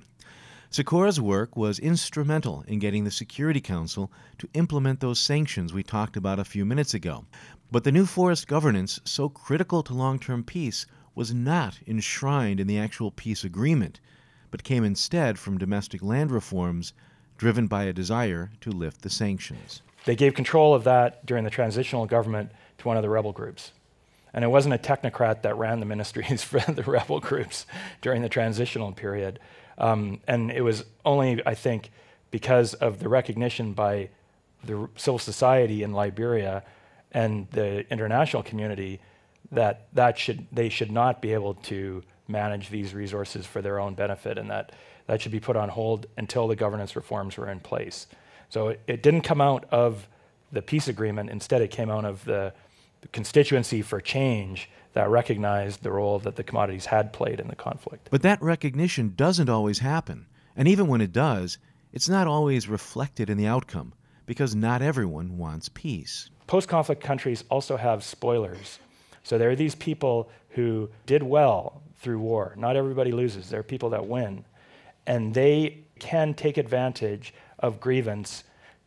Siakor's 0.71 1.21
work 1.21 1.55
was 1.55 1.79
instrumental 1.79 2.63
in 2.67 2.79
getting 2.79 3.03
the 3.03 3.11
Security 3.11 3.61
Council 3.61 4.11
to 4.37 4.49
implement 4.53 4.99
those 4.99 5.19
sanctions 5.19 5.73
we 5.73 5.83
talked 5.83 6.17
about 6.17 6.39
a 6.39 6.45
few 6.45 6.65
minutes 6.65 6.93
ago. 6.93 7.25
But 7.71 7.83
the 7.83 7.91
new 7.91 8.05
forest 8.05 8.47
governance, 8.47 8.99
so 9.03 9.29
critical 9.29 9.83
to 9.83 9.93
long 9.93 10.19
term 10.19 10.43
peace, 10.43 10.85
was 11.15 11.33
not 11.33 11.79
enshrined 11.87 12.59
in 12.59 12.67
the 12.67 12.77
actual 12.77 13.09
peace 13.09 13.43
agreement, 13.43 13.99
but 14.51 14.63
came 14.63 14.83
instead 14.83 15.39
from 15.39 15.57
domestic 15.57 16.03
land 16.03 16.29
reforms 16.29 16.93
driven 17.37 17.67
by 17.67 17.85
a 17.85 17.93
desire 17.93 18.51
to 18.61 18.71
lift 18.71 19.01
the 19.01 19.09
sanctions. 19.09 19.81
They 20.05 20.15
gave 20.15 20.33
control 20.33 20.73
of 20.73 20.83
that 20.83 21.25
during 21.25 21.43
the 21.43 21.49
transitional 21.49 22.05
government 22.05 22.51
to 22.77 22.87
one 22.87 22.97
of 22.97 23.03
the 23.03 23.09
rebel 23.09 23.31
groups. 23.31 23.71
And 24.33 24.43
it 24.43 24.49
wasn't 24.49 24.75
a 24.75 24.77
technocrat 24.77 25.41
that 25.43 25.57
ran 25.57 25.79
the 25.79 25.85
ministries 25.85 26.43
for 26.43 26.59
the 26.59 26.83
rebel 26.83 27.19
groups 27.19 27.65
during 28.01 28.21
the 28.21 28.29
transitional 28.29 28.91
period. 28.91 29.39
Um, 29.77 30.21
and 30.27 30.51
it 30.51 30.61
was 30.61 30.85
only, 31.05 31.41
I 31.45 31.55
think, 31.55 31.91
because 32.31 32.73
of 32.75 32.99
the 32.99 33.09
recognition 33.09 33.73
by 33.73 34.09
the 34.63 34.89
civil 34.95 35.19
society 35.19 35.83
in 35.83 35.93
Liberia 35.93 36.63
and 37.11 37.49
the 37.51 37.89
international 37.91 38.43
community 38.43 38.99
that, 39.51 39.87
that 39.93 40.17
should, 40.17 40.47
they 40.51 40.69
should 40.69 40.91
not 40.91 41.21
be 41.21 41.33
able 41.33 41.55
to 41.55 42.03
manage 42.27 42.69
these 42.69 42.93
resources 42.93 43.45
for 43.45 43.61
their 43.61 43.79
own 43.79 43.93
benefit 43.93 44.37
and 44.37 44.49
that 44.49 44.71
that 45.07 45.21
should 45.21 45.31
be 45.31 45.39
put 45.39 45.55
on 45.55 45.69
hold 45.69 46.07
until 46.17 46.47
the 46.47 46.55
governance 46.55 46.95
reforms 46.95 47.37
were 47.37 47.49
in 47.49 47.59
place. 47.59 48.07
So 48.49 48.69
it, 48.69 48.81
it 48.87 49.03
didn't 49.03 49.21
come 49.21 49.41
out 49.41 49.65
of 49.71 50.07
the 50.51 50.61
peace 50.61 50.87
agreement. 50.87 51.29
Instead, 51.29 51.61
it 51.61 51.69
came 51.69 51.89
out 51.89 52.05
of 52.05 52.25
the, 52.25 52.53
the 53.01 53.07
constituency 53.09 53.81
for 53.81 54.01
change 54.01 54.69
that 54.93 55.09
recognized 55.09 55.83
the 55.83 55.91
role 55.91 56.19
that 56.19 56.35
the 56.37 56.43
commodities 56.43 56.85
had 56.85 57.11
played 57.13 57.39
in 57.39 57.47
the 57.47 57.55
conflict. 57.55 58.07
But 58.09 58.21
that 58.21 58.41
recognition 58.41 59.13
doesn't 59.15 59.49
always 59.49 59.79
happen. 59.79 60.25
And 60.55 60.67
even 60.67 60.87
when 60.87 61.01
it 61.01 61.11
does, 61.11 61.57
it's 61.91 62.09
not 62.09 62.27
always 62.27 62.67
reflected 62.67 63.29
in 63.29 63.37
the 63.37 63.47
outcome 63.47 63.93
because 64.25 64.55
not 64.55 64.81
everyone 64.81 65.37
wants 65.37 65.69
peace. 65.69 66.29
Post 66.47 66.67
conflict 66.67 67.03
countries 67.03 67.43
also 67.49 67.77
have 67.77 68.03
spoilers. 68.03 68.79
So 69.25 69.39
there 69.39 69.49
are 69.49 69.55
these 69.55 69.73
people 69.73 70.29
who 70.49 70.87
did 71.07 71.23
well 71.23 71.81
through 71.97 72.19
war. 72.19 72.53
Not 72.57 72.75
everybody 72.75 73.11
loses, 73.11 73.49
there 73.49 73.59
are 73.59 73.63
people 73.63 73.89
that 73.89 74.05
win. 74.05 74.45
And 75.07 75.33
they 75.33 75.79
can 75.97 76.35
take 76.35 76.57
advantage 76.57 77.33
of 77.57 77.79
grievance 77.79 78.43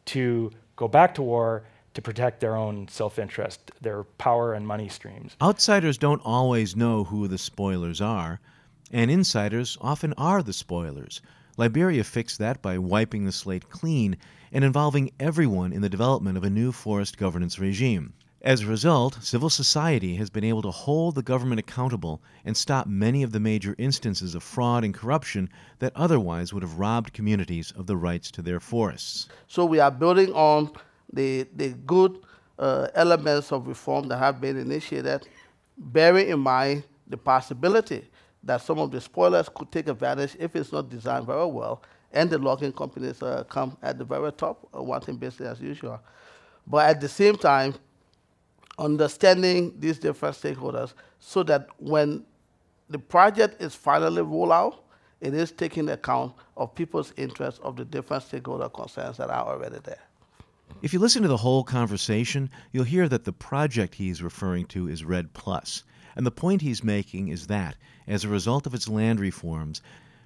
to 0.07 0.52
go 0.76 0.87
back 0.87 1.12
to 1.16 1.23
war 1.23 1.64
to 1.95 2.00
protect 2.00 2.38
their 2.38 2.54
own 2.54 2.87
self 2.87 3.18
interest, 3.18 3.73
their 3.80 4.04
power 4.04 4.54
and 4.54 4.64
money 4.64 4.88
streams. 4.88 5.35
Outsiders 5.42 5.99
don't 5.99 6.23
always 6.25 6.76
know 6.76 7.02
who 7.02 7.26
the 7.26 7.38
spoilers 7.38 8.00
are, 8.00 8.38
and 8.92 9.11
insiders 9.11 9.76
often 9.80 10.12
are 10.12 10.40
the 10.40 10.52
spoilers. 10.52 11.21
Liberia 11.57 12.04
fixed 12.04 12.38
that 12.38 12.62
by 12.62 12.78
wiping 12.78 13.25
the 13.25 13.33
slate 13.33 13.68
clean 13.71 14.16
and 14.52 14.62
involving 14.62 15.11
everyone 15.18 15.73
in 15.73 15.83
the 15.83 15.88
development 15.88 16.38
of 16.38 16.45
a 16.45 16.50
new 16.50 16.71
forest 16.71 17.18
governance 17.18 17.59
regime. 17.59 18.12
As 18.42 18.61
a 18.61 18.66
result, 18.66 19.18
civil 19.21 19.50
society 19.50 20.14
has 20.14 20.30
been 20.30 20.45
able 20.45 20.62
to 20.62 20.71
hold 20.71 21.16
the 21.16 21.23
government 21.23 21.59
accountable 21.59 22.23
and 22.45 22.57
stop 22.57 22.87
many 22.87 23.25
of 23.25 23.33
the 23.33 23.40
major 23.40 23.75
instances 23.78 24.37
of 24.37 24.45
fraud 24.45 24.85
and 24.85 24.95
corruption 24.95 25.50
that 25.80 25.92
otherwise 25.97 26.52
would 26.52 26.62
have 26.62 26.78
robbed 26.78 27.12
communities 27.12 27.73
of 27.73 27.88
the 27.88 27.97
rights 27.97 28.30
to 28.30 28.42
their 28.42 28.61
forests. 28.61 29.28
So 29.49 29.64
we 29.64 29.80
are 29.80 29.90
building 29.90 30.33
on 30.35 30.71
the, 31.12 31.49
the 31.57 31.71
good 31.85 32.21
uh, 32.61 32.87
elements 32.95 33.50
of 33.50 33.66
reform 33.66 34.07
that 34.07 34.18
have 34.18 34.40
been 34.40 34.57
initiated, 34.57 35.26
bearing 35.76 36.28
in 36.28 36.38
mind 36.38 36.85
the 37.09 37.16
possibility 37.16 38.09
that 38.45 38.62
some 38.62 38.78
of 38.78 38.92
the 38.92 39.00
spoilers 39.00 39.49
could 39.49 39.73
take 39.73 39.88
advantage 39.88 40.37
if 40.38 40.54
it's 40.54 40.71
not 40.71 40.88
designed 40.88 41.26
very 41.26 41.47
well, 41.47 41.83
and 42.12 42.30
the 42.30 42.38
logging 42.38 42.73
companies 42.73 43.21
uh, 43.21 43.42
come 43.49 43.76
at 43.83 43.99
the 43.99 44.04
very 44.04 44.30
top, 44.30 44.68
uh, 44.73 44.80
wanting 44.80 45.16
business 45.16 45.59
as 45.59 45.61
usual. 45.61 45.99
But 46.68 46.88
at 46.88 47.00
the 47.00 47.09
same 47.09 47.37
time, 47.37 47.75
understanding 48.78 49.75
these 49.78 49.99
different 49.99 50.37
stakeholders 50.37 50.94
so 51.18 51.42
that 51.42 51.68
when 51.78 52.25
the 52.88 52.99
project 52.99 53.61
is 53.61 53.75
finally 53.75 54.23
rolled 54.23 54.52
out, 54.52 54.85
it 55.20 55.35
is 55.35 55.50
taking 55.50 55.88
account 55.88 56.32
of 56.56 56.75
people's 56.75 57.12
interests 57.16 57.61
of 57.64 57.76
the 57.76 57.85
different 57.85 58.23
stakeholder 58.23 58.68
concerns 58.68 59.16
that 59.16 59.30
are 59.30 59.47
already 59.47 59.78
there. 59.82 60.02
If 60.80 60.92
you 60.92 61.00
listen 61.00 61.23
to 61.23 61.28
the 61.28 61.37
whole 61.37 61.64
conversation, 61.64 62.50
you'll 62.73 62.85
hear 62.85 63.08
that 63.08 63.25
the 63.25 63.32
project 63.32 63.97
he's 63.97 64.23
referring 64.23 64.66
to 64.66 64.88
is 64.88 65.04
REDD 65.04 65.32
Plus. 65.32 65.82
And 66.14 66.25
the 66.25 66.30
point 66.30 66.62
he's 66.62 66.85
making 66.85 67.28
is 67.28 67.47
that, 67.49 67.76
as 68.06 68.25
a 68.25 68.28
result 68.28 68.66
of 68.66 68.75
its 68.75 68.88
land 68.88 69.18
reforms, 69.18 69.82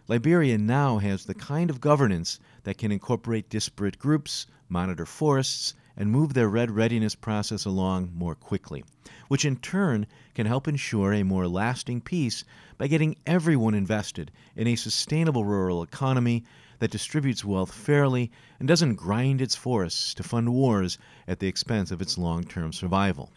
Liberia 0.08 0.58
now 0.58 0.98
has 0.98 1.24
the 1.24 1.34
kind 1.34 1.70
of 1.70 1.80
governance 1.80 2.38
that 2.64 2.76
can 2.76 2.92
incorporate 2.92 3.48
disparate 3.48 3.98
groups, 3.98 4.46
monitor 4.68 5.06
forests, 5.06 5.74
and 5.96 6.10
move 6.10 6.32
their 6.32 6.48
REDD 6.48 6.70
readiness 6.70 7.14
process 7.14 7.64
along 7.64 8.10
more 8.14 8.34
quickly, 8.34 8.82
which 9.28 9.44
in 9.44 9.56
turn 9.56 10.06
can 10.34 10.46
help 10.46 10.66
ensure 10.66 11.12
a 11.12 11.22
more 11.22 11.46
lasting 11.46 12.00
peace 12.00 12.44
by 12.78 12.86
getting 12.86 13.16
everyone 13.26 13.74
invested 13.74 14.30
in 14.56 14.66
a 14.66 14.76
sustainable 14.76 15.44
rural 15.44 15.82
economy 15.82 16.44
that 16.78 16.90
distributes 16.90 17.44
wealth 17.44 17.72
fairly 17.72 18.30
and 18.58 18.66
doesn't 18.66 18.94
grind 18.94 19.40
its 19.40 19.54
forests 19.54 20.14
to 20.14 20.22
fund 20.22 20.52
wars 20.52 20.98
at 21.28 21.38
the 21.38 21.46
expense 21.46 21.90
of 21.90 22.00
its 22.00 22.18
long 22.18 22.42
term 22.42 22.72
survival. 22.72 23.30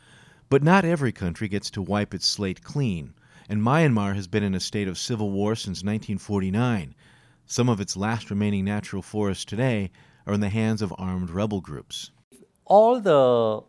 But 0.50 0.64
not 0.64 0.86
every 0.86 1.12
country 1.12 1.48
gets 1.48 1.70
to 1.72 1.82
wipe 1.82 2.14
its 2.14 2.26
slate 2.26 2.64
clean, 2.64 3.14
and 3.50 3.62
Myanmar 3.62 4.16
has 4.16 4.28
been 4.28 4.44
in 4.44 4.56
a 4.56 4.60
state 4.60 4.88
of 4.88 4.98
civil 4.98 5.30
war 5.30 5.56
since 5.56 5.84
1949. 5.84 6.96
Some 7.46 7.70
of 7.70 7.80
its 7.80 7.98
last 7.98 8.30
remaining 8.30 8.66
natural 8.66 9.02
forests 9.02 9.46
today 9.46 9.92
are 10.26 10.34
in 10.34 10.40
the 10.40 10.50
hands 10.50 10.82
of 10.82 10.94
armed 10.98 11.30
rebel 11.30 11.62
groups 11.62 12.12
all 12.66 13.00
the 13.00 13.62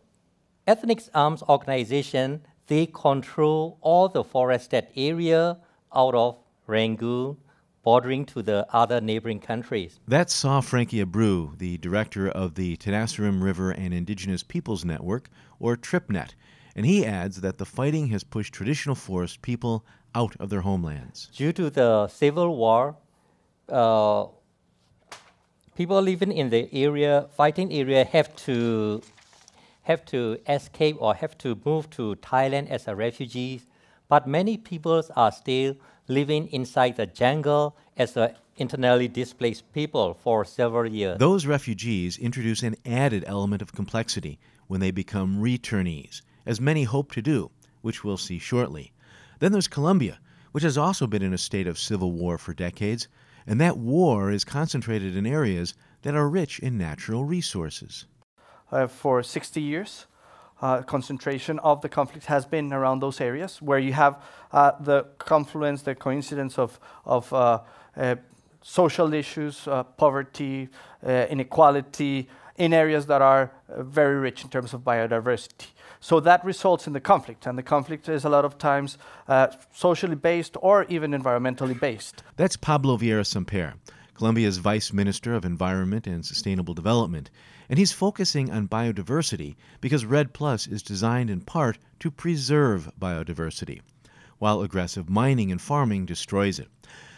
ethnic 0.65 1.01
arms 1.13 1.43
organization, 1.43 2.41
they 2.67 2.85
control 2.85 3.77
all 3.81 4.09
the 4.09 4.23
forested 4.23 4.87
area 4.95 5.57
out 5.95 6.15
of 6.15 6.37
Rangoon, 6.67 7.37
bordering 7.83 8.25
to 8.25 8.41
the 8.41 8.67
other 8.73 8.99
neighboring 8.99 9.39
countries. 9.39 9.99
That's 10.07 10.33
Saw 10.33 10.59
Frankie 10.59 11.03
Abreu, 11.03 11.57
the 11.57 11.77
director 11.77 12.27
of 12.27 12.55
the 12.55 12.75
Tenasserim 12.77 13.41
River 13.41 13.71
and 13.71 13.93
Indigenous 13.93 14.43
Peoples 14.43 14.83
Network, 14.83 15.29
or 15.59 15.77
TRIPNET. 15.77 16.35
And 16.75 16.85
he 16.85 17.05
adds 17.05 17.41
that 17.41 17.57
the 17.57 17.65
fighting 17.65 18.07
has 18.07 18.23
pushed 18.23 18.53
traditional 18.53 18.95
forest 18.95 19.41
people 19.41 19.85
out 20.13 20.35
of 20.39 20.49
their 20.49 20.61
homelands. 20.61 21.29
Due 21.33 21.53
to 21.53 21.69
the 21.69 22.07
civil 22.07 22.55
war, 22.57 22.97
uh, 23.69 24.25
people 25.77 26.01
living 26.01 26.31
in 26.31 26.49
the 26.49 26.67
area, 26.73 27.27
fighting 27.37 27.71
area, 27.71 28.03
have 28.03 28.35
to 28.35 28.99
have 29.83 30.03
to 30.03 30.39
escape 30.49 30.97
or 30.99 31.13
have 31.13 31.37
to 31.37 31.55
move 31.63 31.87
to 31.91 32.15
Thailand 32.15 32.67
as 32.67 32.87
a 32.87 32.95
refugees. 32.95 33.67
But 34.09 34.27
many 34.27 34.57
people 34.57 35.03
are 35.15 35.31
still 35.31 35.75
living 36.07 36.47
inside 36.47 36.97
the 36.97 37.05
jungle 37.05 37.77
as 37.95 38.17
internally 38.57 39.07
displaced 39.07 39.71
people 39.71 40.15
for 40.15 40.43
several 40.43 40.91
years. 40.91 41.19
Those 41.19 41.45
refugees 41.45 42.17
introduce 42.17 42.63
an 42.63 42.75
added 42.83 43.23
element 43.27 43.61
of 43.61 43.71
complexity 43.71 44.39
when 44.65 44.79
they 44.79 44.91
become 44.91 45.37
returnees, 45.37 46.21
as 46.45 46.59
many 46.59 46.83
hope 46.85 47.11
to 47.11 47.21
do, 47.21 47.51
which 47.81 48.03
we'll 48.03 48.17
see 48.17 48.39
shortly. 48.39 48.93
Then 49.39 49.51
there's 49.51 49.67
Colombia, 49.67 50.19
which 50.53 50.63
has 50.63 50.77
also 50.77 51.05
been 51.05 51.21
in 51.21 51.33
a 51.33 51.37
state 51.37 51.67
of 51.67 51.77
civil 51.77 52.11
war 52.13 52.39
for 52.39 52.53
decades, 52.53 53.07
and 53.47 53.61
that 53.61 53.77
war 53.77 54.29
is 54.29 54.43
concentrated 54.43 55.15
in 55.15 55.25
areas 55.25 55.73
that 56.01 56.13
are 56.13 56.29
rich 56.29 56.59
in 56.59 56.77
natural 56.77 57.23
resources. 57.23 58.05
Uh, 58.71 58.85
for 58.85 59.23
60 59.23 59.61
years, 59.61 60.05
uh, 60.61 60.81
concentration 60.81 61.59
of 61.59 61.81
the 61.81 61.89
conflict 61.89 62.25
has 62.25 62.45
been 62.45 62.73
around 62.73 62.99
those 62.99 63.21
areas 63.21 63.61
where 63.61 63.79
you 63.79 63.93
have 63.93 64.21
uh, 64.51 64.71
the 64.79 65.03
confluence, 65.17 65.83
the 65.83 65.95
coincidence 65.95 66.59
of, 66.59 66.79
of 67.05 67.31
uh, 67.31 67.61
uh, 67.95 68.15
social 68.61 69.13
issues, 69.13 69.67
uh, 69.67 69.83
poverty, 69.83 70.67
inequality, 71.03 72.27
in 72.57 72.73
areas 72.73 73.05
that 73.05 73.21
are 73.21 73.51
very 73.69 74.15
rich 74.15 74.43
in 74.43 74.49
terms 74.49 74.73
of 74.73 74.81
biodiversity. 74.81 75.67
So 75.99 76.19
that 76.19 76.45
results 76.45 76.87
in 76.87 76.93
the 76.93 76.99
conflict, 76.99 77.45
and 77.45 77.57
the 77.57 77.63
conflict 77.63 78.07
is 78.07 78.25
a 78.25 78.29
lot 78.29 78.45
of 78.45 78.57
times 78.57 78.97
uh, 79.27 79.47
socially 79.73 80.15
based 80.15 80.55
or 80.61 80.85
even 80.85 81.11
environmentally 81.11 81.79
based. 81.79 82.23
That's 82.35 82.57
Pablo 82.57 82.97
Vieira 82.97 83.25
Samper, 83.25 83.73
Colombia's 84.13 84.57
Vice 84.57 84.93
Minister 84.93 85.33
of 85.33 85.45
Environment 85.45 86.07
and 86.07 86.25
Sustainable 86.25 86.73
Development, 86.73 87.29
and 87.69 87.77
he's 87.77 87.91
focusing 87.91 88.51
on 88.51 88.67
biodiversity 88.67 89.55
because 89.81 90.05
REDD 90.05 90.33
Plus 90.33 90.67
is 90.67 90.81
designed 90.81 91.29
in 91.29 91.41
part 91.41 91.77
to 91.99 92.11
preserve 92.11 92.91
biodiversity, 92.99 93.81
while 94.37 94.61
aggressive 94.61 95.09
mining 95.09 95.51
and 95.51 95.61
farming 95.61 96.05
destroys 96.05 96.59
it. 96.59 96.69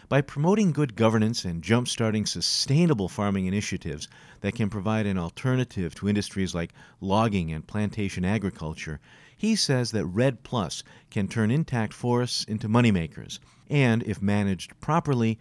By 0.09 0.21
promoting 0.21 0.71
good 0.71 0.95
governance 0.95 1.45
and 1.45 1.61
jump-starting 1.61 2.25
sustainable 2.25 3.07
farming 3.07 3.45
initiatives 3.45 4.07
that 4.41 4.55
can 4.55 4.67
provide 4.67 5.05
an 5.05 5.19
alternative 5.19 5.93
to 5.95 6.09
industries 6.09 6.55
like 6.55 6.73
logging 6.99 7.51
and 7.51 7.67
plantation 7.67 8.25
agriculture, 8.25 8.99
he 9.37 9.55
says 9.55 9.91
that 9.91 10.07
REDD 10.07 10.41
Plus 10.41 10.83
can 11.11 11.27
turn 11.27 11.51
intact 11.51 11.93
forests 11.93 12.43
into 12.45 12.67
moneymakers 12.67 13.37
and, 13.69 14.01
if 14.01 14.19
managed 14.19 14.81
properly, 14.81 15.37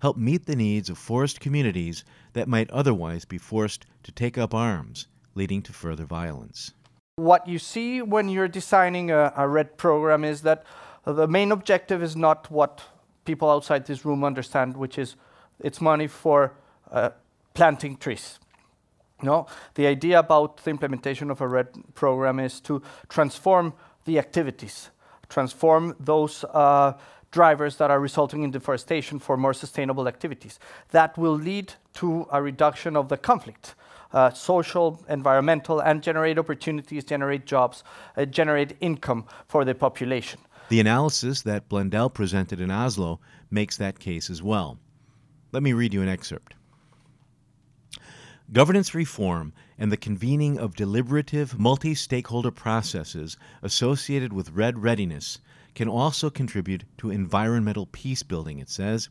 help 0.00 0.16
meet 0.16 0.46
the 0.46 0.54
needs 0.54 0.88
of 0.88 0.98
forest 0.98 1.40
communities 1.40 2.04
that 2.32 2.46
might 2.46 2.70
otherwise 2.70 3.24
be 3.24 3.38
forced 3.38 3.86
to 4.04 4.12
take 4.12 4.38
up 4.38 4.54
arms, 4.54 5.08
leading 5.34 5.62
to 5.62 5.72
further 5.72 6.04
violence. 6.04 6.72
What 7.16 7.48
you 7.48 7.58
see 7.58 8.00
when 8.02 8.28
you're 8.28 8.46
designing 8.46 9.10
a, 9.10 9.32
a 9.36 9.48
REDD 9.48 9.76
program 9.76 10.22
is 10.22 10.42
that 10.42 10.62
the 11.04 11.26
main 11.26 11.50
objective 11.50 12.04
is 12.04 12.14
not 12.14 12.48
what 12.52 12.84
people 13.24 13.50
outside 13.50 13.86
this 13.86 14.04
room 14.04 14.24
understand, 14.24 14.76
which 14.76 14.98
is 14.98 15.16
it's 15.60 15.80
money 15.80 16.06
for 16.06 16.52
uh, 16.90 17.10
planting 17.54 17.96
trees. 17.96 18.38
No, 19.22 19.46
the 19.74 19.86
idea 19.86 20.18
about 20.18 20.56
the 20.64 20.70
implementation 20.70 21.30
of 21.30 21.40
a 21.40 21.46
REDD 21.46 21.94
program 21.94 22.40
is 22.40 22.60
to 22.62 22.82
transform 23.08 23.72
the 24.04 24.18
activities, 24.18 24.90
transform 25.28 25.94
those 26.00 26.44
uh, 26.52 26.94
drivers 27.30 27.76
that 27.76 27.90
are 27.90 28.00
resulting 28.00 28.42
in 28.42 28.50
deforestation 28.50 29.18
for 29.18 29.36
more 29.36 29.54
sustainable 29.54 30.08
activities. 30.08 30.58
That 30.90 31.16
will 31.16 31.36
lead 31.36 31.74
to 31.94 32.26
a 32.32 32.42
reduction 32.42 32.96
of 32.96 33.08
the 33.08 33.16
conflict. 33.16 33.74
Uh, 34.12 34.30
social, 34.30 35.02
environmental, 35.08 35.80
and 35.80 36.02
generate 36.02 36.38
opportunities, 36.38 37.02
generate 37.02 37.46
jobs, 37.46 37.82
uh, 38.16 38.26
generate 38.26 38.76
income 38.80 39.24
for 39.46 39.64
the 39.64 39.74
population. 39.74 40.38
The 40.68 40.80
analysis 40.80 41.42
that 41.42 41.68
Blundell 41.68 42.08
presented 42.10 42.60
in 42.60 42.70
Oslo 42.70 43.20
makes 43.50 43.76
that 43.76 43.98
case 43.98 44.30
as 44.30 44.42
well. 44.42 44.78
Let 45.52 45.62
me 45.62 45.72
read 45.72 45.92
you 45.92 46.02
an 46.02 46.08
excerpt. 46.08 46.54
Governance 48.52 48.94
reform 48.94 49.52
and 49.78 49.90
the 49.90 49.96
convening 49.96 50.58
of 50.58 50.76
deliberative, 50.76 51.58
multi 51.58 51.94
stakeholder 51.94 52.50
processes 52.50 53.36
associated 53.62 54.32
with 54.32 54.50
REDD 54.50 54.78
readiness 54.78 55.38
can 55.74 55.88
also 55.88 56.28
contribute 56.30 56.84
to 56.98 57.10
environmental 57.10 57.86
peace 57.86 58.22
building, 58.22 58.58
it 58.58 58.68
says. 58.68 59.08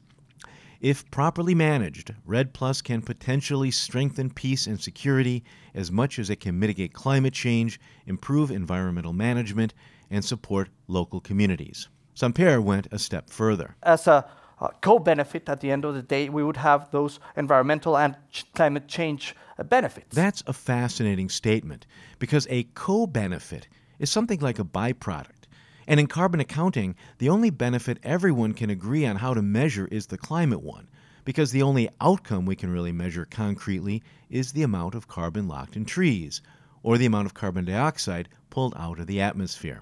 If 0.79 1.09
properly 1.11 1.53
managed, 1.53 2.13
REDD 2.25 2.53
Plus 2.53 2.81
can 2.81 3.01
potentially 3.01 3.69
strengthen 3.69 4.31
peace 4.31 4.65
and 4.65 4.81
security 4.81 5.43
as 5.75 5.91
much 5.91 6.17
as 6.17 6.29
it 6.29 6.39
can 6.39 6.59
mitigate 6.59 6.93
climate 6.93 7.33
change, 7.33 7.79
improve 8.07 8.49
environmental 8.49 9.13
management, 9.13 9.73
and 10.11 10.23
support 10.23 10.69
local 10.87 11.19
communities. 11.19 11.87
Samper 12.15 12.61
went 12.61 12.87
a 12.91 12.99
step 12.99 13.29
further. 13.29 13.75
As 13.81 14.05
a 14.07 14.29
uh, 14.59 14.67
co-benefit 14.81 15.49
at 15.49 15.61
the 15.61 15.71
end 15.71 15.85
of 15.85 15.95
the 15.95 16.03
day, 16.03 16.29
we 16.29 16.43
would 16.43 16.57
have 16.57 16.91
those 16.91 17.19
environmental 17.35 17.97
and 17.97 18.15
ch- 18.29 18.45
climate 18.53 18.87
change 18.87 19.35
uh, 19.57 19.63
benefits. 19.63 20.15
That's 20.15 20.43
a 20.45 20.53
fascinating 20.53 21.29
statement 21.29 21.87
because 22.19 22.45
a 22.49 22.63
co-benefit 22.75 23.67
is 23.97 24.11
something 24.11 24.39
like 24.39 24.59
a 24.59 24.63
byproduct. 24.63 25.47
And 25.87 25.99
in 25.99 26.07
carbon 26.07 26.39
accounting, 26.39 26.95
the 27.17 27.29
only 27.29 27.49
benefit 27.49 27.97
everyone 28.03 28.53
can 28.53 28.69
agree 28.69 29.05
on 29.05 29.15
how 29.15 29.33
to 29.33 29.41
measure 29.41 29.87
is 29.91 30.07
the 30.07 30.17
climate 30.17 30.61
one, 30.61 30.87
because 31.25 31.51
the 31.51 31.63
only 31.63 31.89
outcome 31.99 32.45
we 32.45 32.55
can 32.55 32.71
really 32.71 32.91
measure 32.91 33.25
concretely 33.25 34.03
is 34.29 34.51
the 34.51 34.63
amount 34.63 34.93
of 34.93 35.07
carbon 35.07 35.47
locked 35.47 35.75
in 35.75 35.85
trees, 35.85 36.41
or 36.83 36.97
the 36.97 37.07
amount 37.07 37.25
of 37.25 37.33
carbon 37.33 37.65
dioxide 37.65 38.29
pulled 38.51 38.75
out 38.77 38.99
of 38.99 39.07
the 39.07 39.21
atmosphere. 39.21 39.81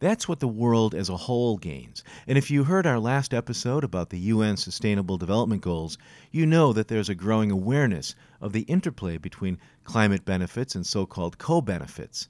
That's 0.00 0.26
what 0.26 0.40
the 0.40 0.48
world 0.48 0.94
as 0.94 1.10
a 1.10 1.16
whole 1.16 1.58
gains. 1.58 2.02
And 2.26 2.38
if 2.38 2.50
you 2.50 2.64
heard 2.64 2.86
our 2.86 2.98
last 2.98 3.34
episode 3.34 3.84
about 3.84 4.08
the 4.08 4.18
UN 4.18 4.56
Sustainable 4.56 5.18
Development 5.18 5.60
Goals, 5.60 5.98
you 6.30 6.46
know 6.46 6.72
that 6.72 6.88
there's 6.88 7.10
a 7.10 7.14
growing 7.14 7.50
awareness 7.50 8.14
of 8.40 8.54
the 8.54 8.62
interplay 8.62 9.18
between 9.18 9.58
climate 9.84 10.24
benefits 10.24 10.74
and 10.74 10.86
so 10.86 11.04
called 11.04 11.36
co 11.36 11.60
benefits. 11.60 12.28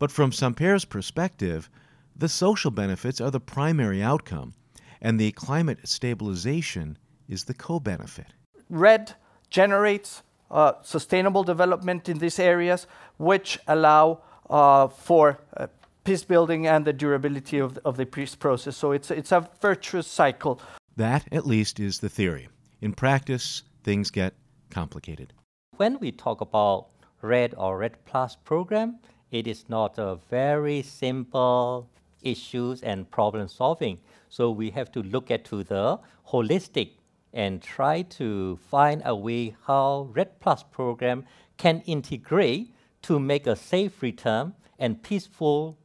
But 0.00 0.10
from 0.10 0.32
Samper's 0.32 0.84
perspective, 0.84 1.70
the 2.16 2.28
social 2.28 2.72
benefits 2.72 3.20
are 3.20 3.30
the 3.30 3.38
primary 3.38 4.02
outcome, 4.02 4.54
and 5.00 5.18
the 5.18 5.30
climate 5.30 5.78
stabilization 5.84 6.98
is 7.28 7.44
the 7.44 7.54
co 7.54 7.78
benefit. 7.78 8.34
REDD 8.68 9.14
generates 9.48 10.24
uh, 10.50 10.72
sustainable 10.82 11.44
development 11.44 12.08
in 12.08 12.18
these 12.18 12.40
areas, 12.40 12.88
which 13.16 13.60
allow 13.68 14.22
uh, 14.50 14.88
for 14.88 15.38
uh, 15.56 15.68
peace 16.04 16.24
building 16.24 16.66
and 16.66 16.84
the 16.84 16.92
durability 16.92 17.58
of, 17.58 17.78
of 17.84 17.96
the 17.96 18.06
peace 18.06 18.34
process. 18.34 18.76
So 18.76 18.92
it's, 18.92 19.10
it's 19.10 19.32
a 19.32 19.48
virtuous 19.60 20.06
cycle. 20.06 20.60
That, 20.96 21.26
at 21.32 21.46
least, 21.46 21.80
is 21.80 22.00
the 22.00 22.08
theory. 22.08 22.48
In 22.80 22.92
practice, 22.92 23.62
things 23.84 24.10
get 24.10 24.34
complicated. 24.70 25.32
When 25.76 25.98
we 26.00 26.12
talk 26.12 26.40
about 26.40 26.88
REDD 27.22 27.54
or 27.56 27.78
REDD 27.78 28.04
Plus 28.04 28.36
program, 28.36 28.98
it 29.30 29.46
is 29.46 29.68
not 29.68 29.98
a 29.98 30.16
very 30.28 30.82
simple 30.82 31.88
issues 32.22 32.82
and 32.82 33.10
problem 33.10 33.48
solving. 33.48 33.98
So 34.28 34.50
we 34.50 34.70
have 34.70 34.92
to 34.92 35.02
look 35.02 35.30
at 35.30 35.44
to 35.46 35.64
the 35.64 35.98
holistic 36.28 36.92
and 37.32 37.62
try 37.62 38.02
to 38.02 38.58
find 38.70 39.02
a 39.04 39.16
way 39.16 39.56
how 39.66 40.10
REDD 40.12 40.40
Plus 40.40 40.62
program 40.62 41.24
can 41.56 41.80
integrate 41.86 42.74
to 43.02 43.18
make 43.18 43.46
a 43.46 43.56
safe 43.56 44.02
return 44.02 44.54
and 44.78 45.02
peaceful 45.02 45.78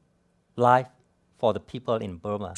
life 0.58 0.88
for 1.38 1.54
the 1.54 1.60
people 1.60 1.96
in 1.98 2.18
Burma. 2.18 2.54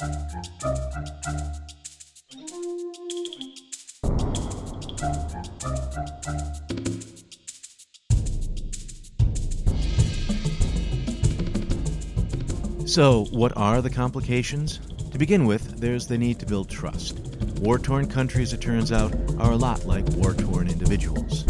So, 12.86 13.26
what 13.32 13.56
are 13.56 13.82
the 13.82 13.90
complications? 13.94 14.80
To 15.12 15.18
begin 15.18 15.46
with, 15.46 15.80
there's 15.80 16.08
the 16.08 16.18
need 16.18 16.40
to 16.40 16.46
build 16.46 16.70
trust. 16.70 17.20
War 17.60 17.78
torn 17.78 18.08
countries, 18.08 18.54
it 18.54 18.62
turns 18.62 18.92
out, 18.92 19.14
are 19.38 19.52
a 19.52 19.58
lot 19.58 19.86
like 19.86 20.08
war 20.12 20.34
torn 20.34 20.70
individuals. 20.70 21.44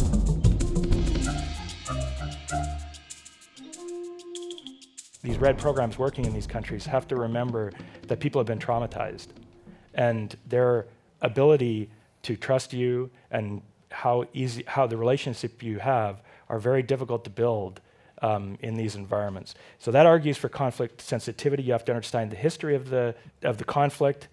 REDD 5.39 5.57
programs 5.57 5.97
working 5.97 6.25
in 6.25 6.33
these 6.33 6.47
countries 6.47 6.85
have 6.85 7.07
to 7.07 7.15
remember 7.15 7.71
that 8.07 8.19
people 8.19 8.39
have 8.39 8.47
been 8.47 8.59
traumatized 8.59 9.27
and 9.93 10.35
their 10.47 10.87
ability 11.21 11.89
to 12.23 12.35
trust 12.35 12.73
you 12.73 13.09
and 13.31 13.61
how 13.91 14.25
easy 14.33 14.63
how 14.67 14.85
the 14.85 14.97
relationship 14.97 15.63
you 15.63 15.79
have 15.79 16.21
are 16.49 16.59
very 16.59 16.83
difficult 16.83 17.23
to 17.23 17.29
build 17.29 17.81
um, 18.21 18.57
in 18.61 18.75
these 18.75 18.95
environments. 18.95 19.55
So 19.79 19.91
that 19.91 20.05
argues 20.05 20.37
for 20.37 20.49
conflict 20.49 21.01
sensitivity. 21.01 21.63
You 21.63 21.71
have 21.71 21.85
to 21.85 21.93
understand 21.93 22.31
the 22.31 22.35
history 22.35 22.75
of 22.75 22.89
the 22.89 23.15
of 23.43 23.57
the 23.57 23.63
conflict, 23.63 24.27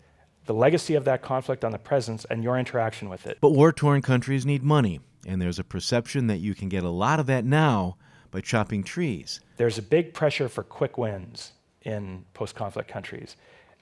the 0.47 0.55
legacy 0.55 0.95
of 0.95 1.05
that 1.05 1.23
conflict 1.23 1.65
on 1.65 1.73
the 1.73 1.79
presence, 1.79 2.25
and 2.27 2.43
your 2.43 2.59
interaction 2.59 3.09
with 3.09 3.27
it. 3.27 3.39
But 3.41 3.51
war 3.51 3.73
torn 3.73 4.03
countries 4.03 4.45
need 4.45 4.63
money, 4.63 5.01
and 5.27 5.41
there's 5.41 5.59
a 5.59 5.65
perception 5.65 6.27
that 6.27 6.39
you 6.39 6.55
can 6.55 6.69
get 6.69 6.83
a 6.83 6.91
lot 6.91 7.21
of 7.21 7.27
that 7.27 7.45
now 7.45 7.97
by 8.37 8.43
chopping 8.43 8.85
trees. 8.85 9.41
There's 9.57 9.79
a 9.79 9.83
big 9.83 10.13
pressure 10.13 10.47
for 10.51 10.63
quick 10.63 10.99
wins 10.99 11.53
in 11.81 12.27
post 12.35 12.55
conflict 12.55 12.87
countries. 12.87 13.35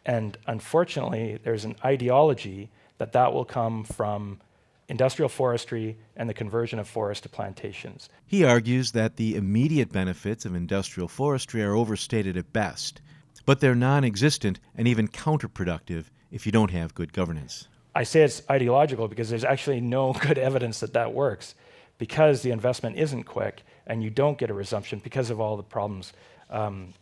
And 0.07 0.39
unfortunately, 0.47 1.41
there's 1.43 1.65
an 1.65 1.75
ideology 1.85 2.71
that 2.99 3.11
that 3.15 3.33
will 3.33 3.45
come 3.45 3.83
from 3.83 4.41
industrial 4.89 5.29
forestry 5.29 5.99
and 6.15 6.29
the 6.29 6.35
conversion 6.35 6.79
of 6.79 6.87
forest 6.87 7.25
to 7.25 7.29
plantations. 7.29 8.09
He 8.27 8.45
argues 8.45 8.93
that 8.93 9.17
the 9.17 9.35
immediate 9.35 9.91
benefits 9.91 10.45
of 10.45 10.55
industrial 10.55 11.09
forestry 11.09 11.61
are 11.65 11.75
overstated 11.75 12.37
at 12.37 12.53
best, 12.53 13.01
but 13.45 13.59
they're 13.59 13.75
non 13.75 14.05
existent 14.05 14.61
and 14.77 14.87
even 14.87 15.09
counterproductive 15.09 16.11
if 16.31 16.47
you 16.47 16.53
don't 16.53 16.71
have 16.71 16.95
good 16.95 17.13
governance. 17.13 17.67
I 17.93 18.05
say 18.05 18.23
it's 18.23 18.41
ideological 18.49 19.09
because 19.09 19.31
there's 19.31 19.43
actually 19.43 19.81
no 19.81 20.13
good 20.27 20.39
evidence 20.39 20.79
that 20.79 20.93
that 20.93 21.13
works 21.13 21.57
because 21.99 22.43
the 22.43 22.53
investment 22.53 22.97
isn't 22.97 23.25
quick 23.25 23.65
and 23.87 24.03
you 24.03 24.11
don't 24.11 24.39
get 24.39 24.51
a 24.51 24.55
resumption 24.55 25.01
because 25.03 25.31
of 25.31 25.41
all 25.41 25.57
the 25.57 25.63
problems 25.63 26.13
um, 26.51 26.95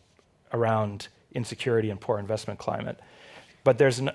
around 0.51 1.07
insecurity 1.33 1.89
and 1.89 1.99
poor 1.99 2.19
investment 2.19 2.59
climate. 2.59 2.99
But 3.63 3.77
there's 3.77 3.99
an, 3.99 4.11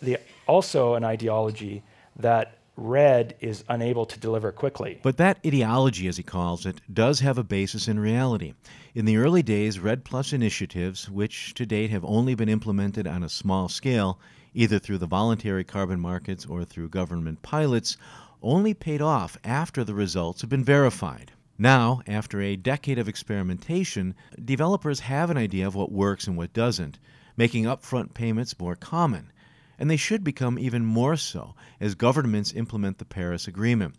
the, 0.00 0.18
also 0.46 0.94
an 0.94 1.04
ideology 1.04 1.82
that 2.16 2.58
REDD 2.76 3.34
is 3.40 3.64
unable 3.68 4.06
to 4.06 4.18
deliver 4.18 4.50
quickly. 4.50 4.98
But 5.02 5.18
that 5.18 5.38
ideology, 5.46 6.08
as 6.08 6.16
he 6.16 6.22
calls 6.22 6.64
it, 6.64 6.80
does 6.92 7.20
have 7.20 7.38
a 7.38 7.44
basis 7.44 7.86
in 7.86 8.00
reality. 8.00 8.54
In 8.94 9.04
the 9.04 9.18
early 9.18 9.42
days, 9.42 9.78
REDD 9.78 10.04
Plus 10.04 10.32
initiatives, 10.32 11.08
which 11.10 11.54
to 11.54 11.66
date 11.66 11.90
have 11.90 12.04
only 12.04 12.34
been 12.34 12.48
implemented 12.48 13.06
on 13.06 13.22
a 13.22 13.28
small 13.28 13.68
scale, 13.68 14.18
either 14.54 14.78
through 14.78 14.98
the 14.98 15.06
voluntary 15.06 15.64
carbon 15.64 16.00
markets 16.00 16.46
or 16.46 16.64
through 16.64 16.88
government 16.88 17.42
pilots, 17.42 17.96
only 18.42 18.74
paid 18.74 19.00
off 19.00 19.36
after 19.44 19.84
the 19.84 19.94
results 19.94 20.40
have 20.40 20.50
been 20.50 20.64
verified. 20.64 21.32
Now, 21.58 22.00
after 22.06 22.40
a 22.40 22.56
decade 22.56 22.98
of 22.98 23.08
experimentation, 23.08 24.14
developers 24.42 25.00
have 25.00 25.30
an 25.30 25.36
idea 25.36 25.66
of 25.66 25.74
what 25.74 25.92
works 25.92 26.26
and 26.26 26.36
what 26.36 26.52
doesn't, 26.52 26.98
making 27.36 27.64
upfront 27.64 28.14
payments 28.14 28.58
more 28.58 28.74
common. 28.74 29.30
And 29.78 29.90
they 29.90 29.96
should 29.96 30.24
become 30.24 30.58
even 30.58 30.84
more 30.84 31.16
so 31.16 31.54
as 31.80 31.94
governments 31.94 32.52
implement 32.52 32.98
the 32.98 33.04
Paris 33.04 33.46
Agreement. 33.46 33.94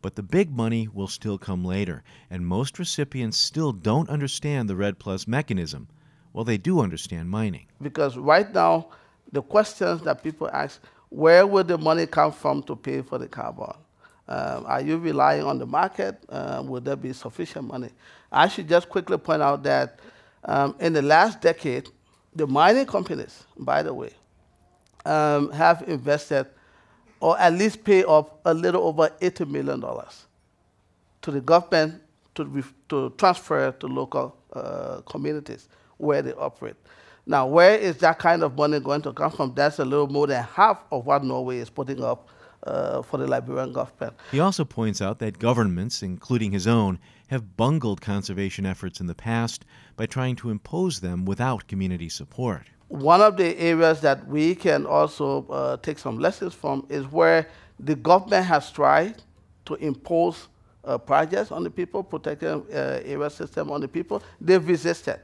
But 0.00 0.14
the 0.14 0.22
big 0.22 0.50
money 0.50 0.88
will 0.88 1.08
still 1.08 1.38
come 1.38 1.64
later, 1.64 2.04
and 2.30 2.46
most 2.46 2.78
recipients 2.78 3.36
still 3.36 3.72
don't 3.72 4.08
understand 4.08 4.68
the 4.68 4.76
REDD 4.76 4.98
Plus 4.98 5.26
mechanism. 5.26 5.88
Well, 6.32 6.44
they 6.44 6.56
do 6.56 6.80
understand 6.80 7.30
mining. 7.30 7.66
Because 7.82 8.16
right 8.16 8.52
now, 8.54 8.88
the 9.32 9.42
questions 9.42 10.02
that 10.02 10.22
people 10.22 10.48
ask 10.52 10.80
where 11.10 11.46
will 11.46 11.64
the 11.64 11.78
money 11.78 12.06
come 12.06 12.32
from 12.32 12.62
to 12.64 12.76
pay 12.76 13.02
for 13.02 13.18
the 13.18 13.28
carbon? 13.28 13.74
Um, 14.28 14.64
are 14.66 14.80
you 14.82 14.98
relying 14.98 15.42
on 15.42 15.58
the 15.58 15.66
market? 15.66 16.22
Uh, 16.28 16.62
will 16.66 16.80
there 16.80 16.96
be 16.96 17.12
sufficient 17.12 17.66
money? 17.66 17.90
I 18.30 18.48
should 18.48 18.68
just 18.68 18.88
quickly 18.88 19.16
point 19.16 19.42
out 19.42 19.62
that 19.62 20.00
um, 20.44 20.76
in 20.80 20.92
the 20.92 21.02
last 21.02 21.40
decade, 21.40 21.88
the 22.34 22.46
mining 22.46 22.86
companies, 22.86 23.44
by 23.56 23.82
the 23.82 23.94
way, 23.94 24.10
um, 25.06 25.50
have 25.52 25.82
invested 25.88 26.46
or 27.20 27.38
at 27.38 27.52
least 27.54 27.82
pay 27.82 28.04
up 28.04 28.40
a 28.44 28.54
little 28.54 28.84
over 28.84 29.08
$80 29.20 29.48
million 29.48 29.80
to 31.22 31.30
the 31.30 31.40
government 31.40 32.00
to, 32.34 32.64
to 32.88 33.10
transfer 33.18 33.72
to 33.72 33.86
local 33.86 34.36
uh, 34.52 35.00
communities 35.06 35.68
where 35.96 36.22
they 36.22 36.32
operate. 36.34 36.76
Now, 37.26 37.46
where 37.46 37.76
is 37.76 37.98
that 37.98 38.18
kind 38.18 38.42
of 38.42 38.56
money 38.56 38.80
going 38.80 39.02
to 39.02 39.12
come 39.12 39.30
from? 39.30 39.52
That's 39.54 39.78
a 39.78 39.84
little 39.84 40.06
more 40.06 40.26
than 40.26 40.44
half 40.44 40.84
of 40.92 41.04
what 41.06 41.24
Norway 41.24 41.58
is 41.58 41.68
putting 41.68 42.02
up 42.02 42.28
uh, 42.64 43.02
for 43.02 43.18
the 43.18 43.26
Liberian 43.26 43.72
government. 43.72 44.14
He 44.30 44.40
also 44.40 44.64
points 44.64 45.00
out 45.00 45.18
that 45.18 45.38
governments, 45.38 46.02
including 46.02 46.52
his 46.52 46.66
own, 46.66 46.98
have 47.28 47.56
bungled 47.56 48.00
conservation 48.00 48.66
efforts 48.66 49.00
in 49.00 49.06
the 49.06 49.14
past 49.14 49.64
by 49.96 50.06
trying 50.06 50.36
to 50.36 50.50
impose 50.50 51.00
them 51.00 51.24
without 51.24 51.68
community 51.68 52.08
support. 52.08 52.62
One 52.88 53.20
of 53.20 53.36
the 53.36 53.58
areas 53.58 54.00
that 54.00 54.26
we 54.26 54.54
can 54.54 54.86
also 54.86 55.46
uh, 55.50 55.76
take 55.76 55.98
some 55.98 56.18
lessons 56.18 56.54
from 56.54 56.86
is 56.88 57.04
where 57.06 57.48
the 57.78 57.94
government 57.94 58.46
has 58.46 58.70
tried 58.72 59.22
to 59.66 59.74
impose 59.74 60.48
uh, 60.84 60.96
projects 60.96 61.52
on 61.52 61.64
the 61.64 61.70
people, 61.70 62.02
protecting 62.02 62.48
uh, 62.48 63.00
area 63.04 63.28
system 63.28 63.70
on 63.70 63.82
the 63.82 63.88
people. 63.88 64.22
They've 64.40 64.66
resisted. 64.66 65.20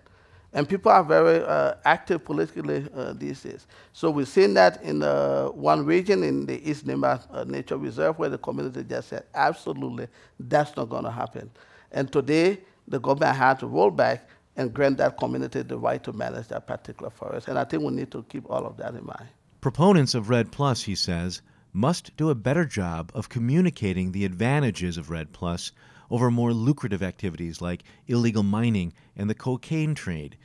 And 0.55 0.69
people 0.69 0.93
are 0.93 1.03
very 1.03 1.45
uh, 1.45 1.75
active 1.85 2.25
politically 2.25 2.87
uh, 2.95 3.13
these 3.13 3.43
days. 3.43 3.67
So 3.93 4.09
we've 4.09 4.29
seen 4.29 4.55
that 4.55 4.81
in 4.85 5.03
uh, 5.03 5.47
one 5.49 5.85
region 5.85 6.23
in 6.23 6.47
the 6.47 6.69
East 6.69 6.87
Nimba 6.87 7.27
uh, 7.33 7.43
Nature 7.45 7.77
Reserve 7.77 8.19
where 8.21 8.29
the 8.29 8.39
community 8.39 8.85
just 8.85 9.09
said, 9.09 9.25
absolutely, 9.35 10.07
that's 10.39 10.77
not 10.77 10.89
going 10.89 11.05
to 11.05 11.11
happen. 11.11 11.51
And 11.91 12.11
today, 12.13 12.61
the 12.87 13.01
government 13.01 13.37
had 13.37 13.59
to 13.61 13.67
roll 13.67 13.91
back 13.91 14.29
and 14.57 14.73
grant 14.73 14.99
that 14.99 15.19
community 15.19 15.63
the 15.63 15.77
right 15.77 16.03
to 16.05 16.13
manage 16.13 16.49
that 16.49 16.69
particular 16.69 17.11
forest. 17.11 17.49
And 17.49 17.59
I 17.59 17.65
think 17.65 17.83
we 17.83 17.91
need 17.91 18.13
to 18.13 18.23
keep 18.29 18.49
all 18.49 18.65
of 18.65 18.77
that 18.77 18.95
in 18.95 19.05
mind. 19.05 19.27
Proponents 19.61 20.15
of 20.15 20.31
REDD 20.31 20.53
Plus, 20.53 20.83
he 20.83 20.95
says, 20.95 21.43
must 21.73 22.17
do 22.17 22.31
a 22.31 22.35
better 22.37 22.65
job 22.65 23.11
of 23.15 23.29
communicating 23.29 24.13
the 24.13 24.25
advantages 24.25 24.97
of 24.97 25.11
REDD 25.11 25.33
Plus 25.33 25.73
over 26.15 26.31
more 26.31 26.53
lucrative 26.53 27.03
activities 27.03 27.61
like 27.61 27.83
illegal 28.07 28.45
mining 28.45 28.93
and 29.17 29.29
the 29.29 29.35
cocaine 29.35 29.97
trade, 29.97 30.37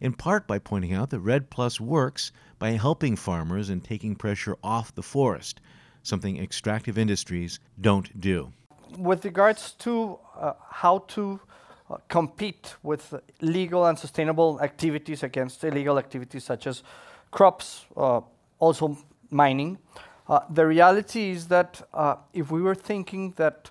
in 0.00 0.10
part 0.14 0.46
by 0.46 0.58
pointing 0.58 0.94
out 0.94 1.10
that 1.10 1.20
REDD 1.20 1.50
Plus 1.50 1.78
works 1.78 2.32
by 2.58 2.70
helping 2.70 3.14
farmers 3.14 3.68
and 3.68 3.84
taking 3.84 4.16
pressure 4.16 4.56
off 4.64 4.94
the 4.94 5.02
forest, 5.02 5.60
something 6.02 6.42
extractive 6.42 6.96
industries 6.96 7.60
don't 7.78 8.18
do. 8.18 8.50
With 8.96 9.22
regards 9.26 9.72
to 9.84 10.18
uh, 10.34 10.54
how 10.70 11.00
to 11.08 11.38
uh, 11.90 11.98
compete 12.08 12.76
with 12.82 13.12
legal 13.42 13.84
and 13.84 13.98
sustainable 13.98 14.58
activities 14.62 15.22
against 15.22 15.62
illegal 15.62 15.98
activities 15.98 16.44
such 16.44 16.66
as 16.66 16.82
crops, 17.30 17.84
uh, 17.98 18.22
also 18.60 18.96
mining, 19.28 19.76
uh, 20.26 20.40
the 20.48 20.66
reality 20.66 21.32
is 21.32 21.48
that 21.48 21.82
uh, 21.92 22.16
if 22.32 22.50
we 22.50 22.62
were 22.62 22.74
thinking 22.74 23.34
that 23.36 23.70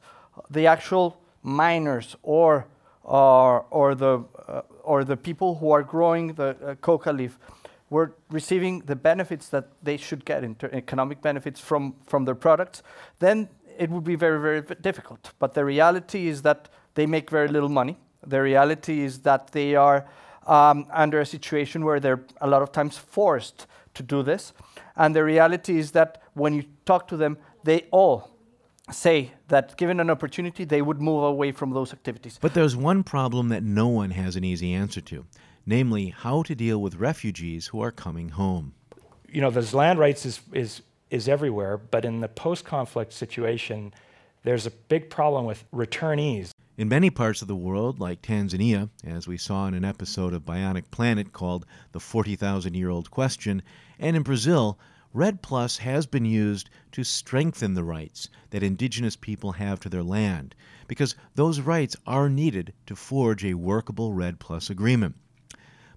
the 0.52 0.68
actual 0.68 1.20
miners 1.48 2.16
or 2.24 2.68
or, 3.04 3.66
or 3.72 3.96
the 3.96 4.20
uh, 4.48 4.62
or 4.84 5.06
the 5.06 5.16
people 5.16 5.56
who 5.56 5.72
are 5.72 5.82
growing 5.82 6.34
the 6.34 6.58
uh, 6.62 6.76
coca 6.76 7.12
leaf 7.12 7.40
were 7.90 8.14
receiving 8.30 8.82
the 8.82 8.96
benefits 8.98 9.48
that 9.48 9.70
they 9.82 9.96
should 9.96 10.26
get 10.26 10.44
in 10.44 10.58
economic 10.74 11.22
benefits 11.22 11.62
from 11.62 11.96
from 12.06 12.26
their 12.26 12.36
products, 12.36 12.84
then 13.20 13.48
it 13.78 13.90
would 13.90 14.04
be 14.04 14.16
very 14.16 14.40
very 14.40 14.62
difficult. 14.82 15.32
But 15.40 15.54
the 15.54 15.64
reality 15.64 16.28
is 16.28 16.42
that 16.42 16.70
they 16.96 17.06
make 17.06 17.30
very 17.32 17.48
little 17.48 17.70
money. 17.70 17.98
The 18.26 18.42
reality 18.42 19.06
is 19.06 19.20
that 19.20 19.52
they 19.52 19.76
are 19.76 20.06
um, 20.48 20.86
under 20.92 21.22
a 21.22 21.26
situation 21.26 21.86
where 21.86 22.00
they're 22.02 22.26
a 22.42 22.48
lot 22.48 22.62
of 22.62 22.72
times 22.72 22.98
forced 22.98 23.68
to 23.94 24.04
do 24.04 24.22
this. 24.22 24.54
And 24.96 25.16
the 25.16 25.24
reality 25.24 25.80
is 25.80 25.92
that 25.92 26.22
when 26.34 26.54
you 26.54 26.64
talk 26.86 27.08
to 27.08 27.18
them, 27.18 27.38
they 27.64 27.86
all 27.92 28.37
say 28.92 29.32
that 29.48 29.78
given 29.78 30.00
an 30.00 30.10
opportunity, 30.10 30.64
they 30.64 30.82
would 30.82 31.02
move 31.02 31.24
away 31.24 31.52
from 31.52 31.72
those 31.72 31.94
activities. 31.94 32.40
But 32.42 32.54
there's 32.54 32.76
one 32.76 33.04
problem 33.04 33.50
that 33.50 33.64
no 33.64 33.88
one 33.88 34.12
has 34.12 34.36
an 34.36 34.44
easy 34.44 34.74
answer 34.74 35.02
to 35.02 35.26
namely, 35.68 36.08
how 36.10 36.42
to 36.42 36.56
deal 36.56 36.82
with 36.82 36.96
refugees 36.96 37.68
who 37.68 37.82
are 37.82 37.92
coming 37.92 38.30
home. 38.30 38.74
You 39.30 39.42
know, 39.42 39.52
those 39.52 39.74
land 39.74 40.00
rights 40.00 40.26
is, 40.26 40.40
is, 40.54 40.82
is 41.12 41.28
everywhere, 41.28 41.78
but 41.78 42.06
in 42.06 42.22
the 42.22 42.30
post 42.30 42.64
conflict 42.64 43.14
situation, 43.14 43.94
there's 44.44 44.66
a 44.66 44.72
big 44.72 45.10
problem 45.10 45.46
with 45.46 45.70
returnees. 45.72 46.52
In 46.78 46.88
many 46.88 47.10
parts 47.10 47.42
of 47.42 47.50
the 47.50 47.56
world, 47.56 48.00
like 48.00 48.22
Tanzania, 48.22 48.90
as 49.04 49.28
we 49.28 49.36
saw 49.36 49.68
in 49.68 49.74
an 49.74 49.84
episode 49.84 50.34
of 50.34 50.46
Bionic 50.46 50.90
Planet 50.90 51.34
called 51.34 51.66
The 51.92 52.00
40,000 52.00 52.74
Year 52.74 52.90
Old 52.90 53.12
Question, 53.12 53.62
and 54.00 54.16
in 54.16 54.24
Brazil, 54.24 54.80
REDD 55.14 55.42
Plus 55.42 55.78
has 55.78 56.06
been 56.06 56.26
used 56.26 56.70
to 56.92 57.04
strengthen 57.04 57.74
the 57.74 57.84
rights 57.84 58.30
that 58.50 58.64
indigenous 58.64 59.16
people 59.16 59.54
have 59.54 59.80
to 59.80 59.90
their 59.90 60.04
land, 60.04 60.54
because 60.88 61.16
those 61.36 61.62
rights 61.62 61.96
are 62.06 62.30
needed 62.30 62.74
to 62.86 62.96
forge 62.96 63.44
a 63.44 63.54
workable 63.54 64.14
REDD 64.14 64.40
Plus 64.40 64.70
agreement. 64.70 65.16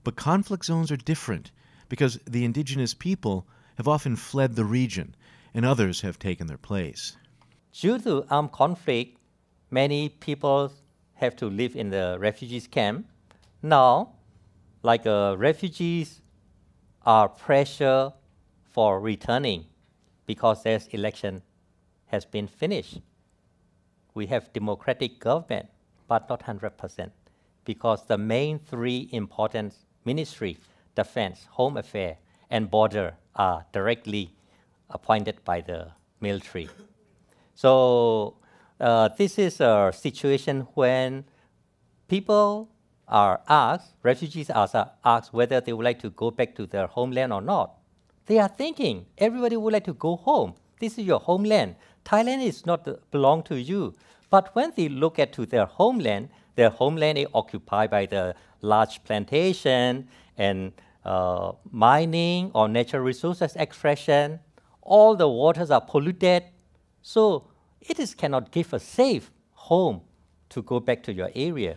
But 0.04 0.16
conflict 0.16 0.64
zones 0.64 0.90
are 0.90 0.96
different, 0.96 1.50
because 1.88 2.18
the 2.24 2.44
indigenous 2.44 2.94
people 2.94 3.46
have 3.76 3.88
often 3.88 4.16
fled 4.16 4.56
the 4.56 4.64
region, 4.64 5.14
and 5.54 5.64
others 5.64 6.00
have 6.02 6.18
taken 6.18 6.46
their 6.46 6.56
place. 6.56 7.16
Due 7.72 7.98
to 7.98 8.24
armed 8.30 8.52
conflict, 8.52 9.18
many 9.70 10.08
people 10.08 10.72
have 11.14 11.36
to 11.36 11.46
live 11.46 11.76
in 11.76 11.90
the 11.90 12.16
refugees 12.18 12.66
camp. 12.66 13.06
Now, 13.62 14.12
like 14.82 15.06
uh, 15.06 15.36
refugees 15.36 16.22
are 17.04 17.28
pressure 17.28 18.12
for 18.70 19.00
returning 19.00 19.66
because 20.26 20.62
this 20.62 20.86
election 20.88 21.42
has 22.06 22.24
been 22.24 22.46
finished. 22.46 23.00
We 24.14 24.26
have 24.26 24.52
democratic 24.52 25.18
government, 25.20 25.68
but 26.08 26.28
not 26.28 26.40
100%, 26.40 27.10
because 27.64 28.06
the 28.06 28.18
main 28.18 28.58
three 28.58 29.08
important 29.12 29.74
ministries, 30.04 30.58
defense, 30.94 31.46
home 31.50 31.76
affairs, 31.76 32.16
and 32.50 32.70
border 32.70 33.14
are 33.36 33.64
directly 33.72 34.34
appointed 34.90 35.44
by 35.44 35.60
the 35.60 35.92
military. 36.20 36.68
So 37.54 38.36
uh, 38.80 39.08
this 39.16 39.38
is 39.38 39.60
a 39.60 39.92
situation 39.94 40.66
when 40.74 41.24
people 42.08 42.68
are 43.06 43.40
asked, 43.48 43.94
refugees 44.02 44.50
are 44.50 44.92
asked 45.04 45.32
whether 45.32 45.60
they 45.60 45.72
would 45.72 45.84
like 45.84 46.00
to 46.00 46.10
go 46.10 46.30
back 46.30 46.54
to 46.56 46.66
their 46.66 46.86
homeland 46.86 47.32
or 47.32 47.40
not. 47.40 47.79
They 48.30 48.38
are 48.38 48.46
thinking 48.46 49.06
everybody 49.18 49.56
would 49.56 49.72
like 49.72 49.86
to 49.86 49.92
go 49.92 50.14
home. 50.14 50.54
This 50.78 50.98
is 50.98 51.04
your 51.04 51.18
homeland. 51.18 51.74
Thailand 52.04 52.44
is 52.44 52.64
not 52.64 52.86
belong 53.10 53.42
to 53.50 53.60
you. 53.60 53.92
But 54.30 54.54
when 54.54 54.72
they 54.76 54.88
look 54.88 55.18
at 55.18 55.32
to 55.32 55.46
their 55.46 55.66
homeland, 55.66 56.28
their 56.54 56.70
homeland 56.70 57.18
is 57.18 57.26
occupied 57.34 57.90
by 57.90 58.06
the 58.06 58.36
large 58.62 59.02
plantation 59.02 60.06
and 60.38 60.72
uh, 61.04 61.50
mining 61.72 62.52
or 62.54 62.68
natural 62.68 63.02
resources 63.02 63.56
extraction. 63.56 64.38
All 64.80 65.16
the 65.16 65.28
waters 65.28 65.72
are 65.72 65.80
polluted. 65.80 66.44
So 67.02 67.48
it 67.80 67.98
is 67.98 68.14
cannot 68.14 68.52
give 68.52 68.72
a 68.72 68.78
safe 68.78 69.32
home 69.54 70.02
to 70.50 70.62
go 70.62 70.78
back 70.78 71.02
to 71.02 71.12
your 71.12 71.30
area. 71.34 71.74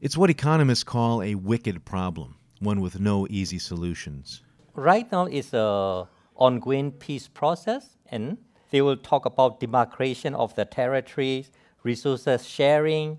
It's 0.00 0.16
what 0.16 0.30
economists 0.30 0.84
call 0.84 1.20
a 1.20 1.34
wicked 1.34 1.84
problem, 1.84 2.36
one 2.60 2.80
with 2.80 3.00
no 3.00 3.26
easy 3.28 3.58
solutions 3.58 4.42
right 4.76 5.10
now 5.10 5.26
it's 5.26 5.52
a 5.52 6.08
ongoing 6.36 6.92
peace 6.92 7.28
process, 7.28 7.96
and 8.10 8.38
they 8.70 8.82
will 8.82 8.96
talk 8.96 9.24
about 9.24 9.60
demarcation 9.60 10.34
of 10.34 10.54
the 10.54 10.64
territories, 10.64 11.50
resources 11.82 12.46
sharing. 12.46 13.18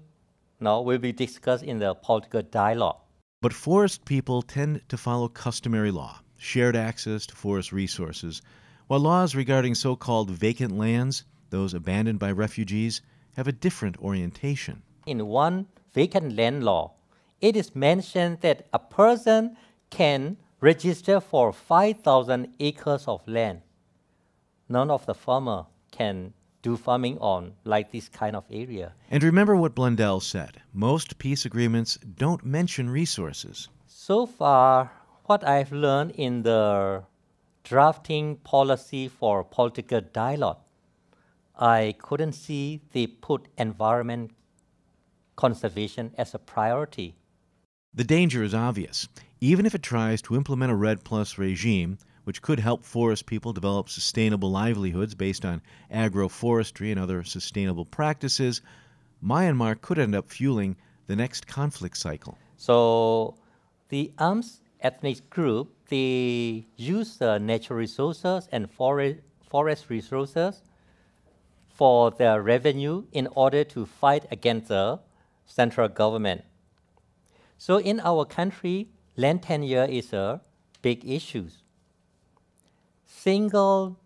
Now 0.59 0.81
will 0.81 0.97
be 0.97 1.11
discussed 1.11 1.63
in 1.63 1.79
the 1.79 1.93
political 1.93 2.41
dialogue. 2.41 2.97
But 3.41 3.53
forest 3.53 4.05
people 4.05 4.41
tend 4.41 4.81
to 4.89 4.97
follow 4.97 5.27
customary 5.27 5.91
law, 5.91 6.19
shared 6.37 6.75
access 6.75 7.27
to 7.27 7.35
forest 7.35 7.71
resources, 7.71 8.41
while 8.87 8.99
laws 8.99 9.35
regarding 9.35 9.75
so 9.75 9.95
called 9.95 10.31
vacant 10.31 10.77
lands, 10.77 11.25
those 11.49 11.73
abandoned 11.73 12.19
by 12.19 12.31
refugees, 12.31 13.01
have 13.35 13.47
a 13.47 13.51
different 13.51 13.97
orientation. 13.99 14.81
In 15.05 15.27
one 15.27 15.67
vacant 15.93 16.35
land 16.35 16.63
law, 16.63 16.93
it 17.39 17.55
is 17.55 17.75
mentioned 17.75 18.41
that 18.41 18.67
a 18.73 18.79
person 18.79 19.55
can 19.91 20.37
register 20.59 21.19
for 21.19 21.53
5,000 21.53 22.53
acres 22.59 23.07
of 23.07 23.27
land. 23.27 23.61
None 24.69 24.89
of 24.89 25.05
the 25.05 25.13
farmer 25.13 25.65
can 25.91 26.33
do 26.61 26.75
farming 26.75 27.17
on 27.19 27.53
like 27.63 27.91
this 27.91 28.09
kind 28.09 28.35
of 28.35 28.43
area. 28.51 28.93
And 29.09 29.23
remember 29.23 29.55
what 29.55 29.75
Blundell 29.75 30.19
said 30.19 30.61
most 30.73 31.17
peace 31.17 31.45
agreements 31.45 31.97
don't 31.97 32.45
mention 32.45 32.89
resources. 32.89 33.69
So 33.85 34.25
far, 34.25 34.91
what 35.25 35.47
I've 35.47 35.71
learned 35.71 36.11
in 36.11 36.43
the 36.43 37.03
drafting 37.63 38.37
policy 38.37 39.07
for 39.07 39.43
political 39.43 40.01
dialogue, 40.01 40.57
I 41.55 41.95
couldn't 41.99 42.33
see 42.33 42.81
they 42.93 43.07
put 43.07 43.47
environment 43.57 44.31
conservation 45.35 46.13
as 46.17 46.33
a 46.33 46.39
priority. 46.39 47.15
The 47.93 48.03
danger 48.03 48.43
is 48.43 48.53
obvious 48.53 49.07
even 49.39 49.65
if 49.65 49.75
it 49.75 49.83
tries 49.83 50.21
to 50.23 50.35
implement 50.35 50.71
a 50.71 50.75
REDD 50.75 51.03
Plus 51.03 51.37
regime, 51.37 51.97
which 52.23 52.41
could 52.41 52.59
help 52.59 52.83
forest 52.83 53.25
people 53.25 53.53
develop 53.53 53.89
sustainable 53.89 54.51
livelihoods 54.51 55.15
based 55.15 55.45
on 55.45 55.61
agroforestry 55.91 56.91
and 56.91 56.99
other 56.99 57.23
sustainable 57.23 57.85
practices, 57.85 58.61
Myanmar 59.23 59.79
could 59.79 59.99
end 59.99 60.15
up 60.15 60.29
fueling 60.29 60.75
the 61.05 61.15
next 61.15 61.47
conflict 61.47 61.97
cycle. 61.97 62.37
So 62.57 63.35
the 63.89 64.11
arms 64.17 64.61
ethnic 64.81 65.29
group, 65.29 65.73
they 65.89 66.67
use 66.75 67.17
the 67.17 67.39
natural 67.39 67.79
resources 67.79 68.49
and 68.51 68.69
forest, 68.69 69.21
forest 69.41 69.89
resources 69.89 70.61
for 71.69 72.11
their 72.11 72.41
revenue 72.41 73.05
in 73.11 73.27
order 73.35 73.63
to 73.63 73.85
fight 73.85 74.25
against 74.31 74.67
the 74.67 74.99
central 75.45 75.87
government. 75.87 76.43
So 77.57 77.77
in 77.77 77.99
our 78.01 78.25
country, 78.25 78.89
land 79.17 79.41
tenure 79.43 79.85
is 79.85 80.13
a 80.13 80.39
big 80.81 81.03
issue. 81.03 81.49
Single 83.05 83.97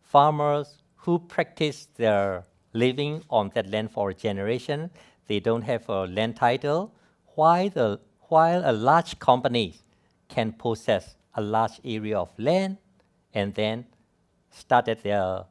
farmers 0.00 0.78
who 0.96 1.18
practice 1.18 1.88
their 1.96 2.44
living 2.72 3.22
on 3.28 3.50
that 3.54 3.68
land 3.68 3.90
for 3.90 4.10
a 4.10 4.14
generation, 4.14 4.90
they 5.26 5.40
don't 5.40 5.62
have 5.62 5.88
a 5.88 6.06
land 6.06 6.36
title, 6.36 6.94
while, 7.34 7.68
the, 7.68 8.00
while 8.28 8.62
a 8.64 8.72
large 8.72 9.18
company 9.18 9.74
can 10.28 10.52
possess 10.52 11.16
a 11.34 11.42
large 11.42 11.80
area 11.84 12.18
of 12.18 12.30
land 12.38 12.78
and 13.34 13.54
then 13.54 13.84
started 14.50 15.02
their 15.02 15.44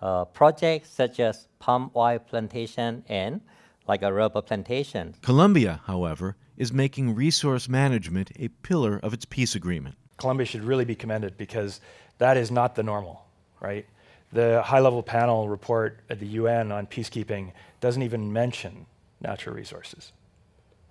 uh, 0.00 0.24
projects 0.24 0.90
such 0.90 1.20
as 1.20 1.48
palm 1.58 1.90
oil 1.94 2.18
plantation 2.18 3.04
and 3.08 3.40
like 3.88 4.02
a 4.02 4.12
rubber 4.12 4.42
plantation. 4.42 5.14
Colombia, 5.22 5.80
however, 5.86 6.36
is 6.56 6.72
making 6.72 7.14
resource 7.14 7.68
management 7.68 8.30
a 8.36 8.48
pillar 8.48 8.98
of 9.02 9.12
its 9.12 9.24
peace 9.24 9.54
agreement. 9.54 9.96
Colombia 10.16 10.46
should 10.46 10.62
really 10.62 10.84
be 10.84 10.94
commended 10.94 11.36
because 11.36 11.80
that 12.18 12.36
is 12.36 12.50
not 12.50 12.74
the 12.74 12.82
normal, 12.82 13.26
right? 13.60 13.86
The 14.32 14.62
high 14.62 14.80
level 14.80 15.02
panel 15.02 15.48
report 15.48 16.00
at 16.10 16.18
the 16.18 16.26
UN 16.26 16.72
on 16.72 16.86
peacekeeping 16.86 17.52
doesn't 17.80 18.02
even 18.02 18.32
mention 18.32 18.86
natural 19.20 19.54
resources, 19.54 20.12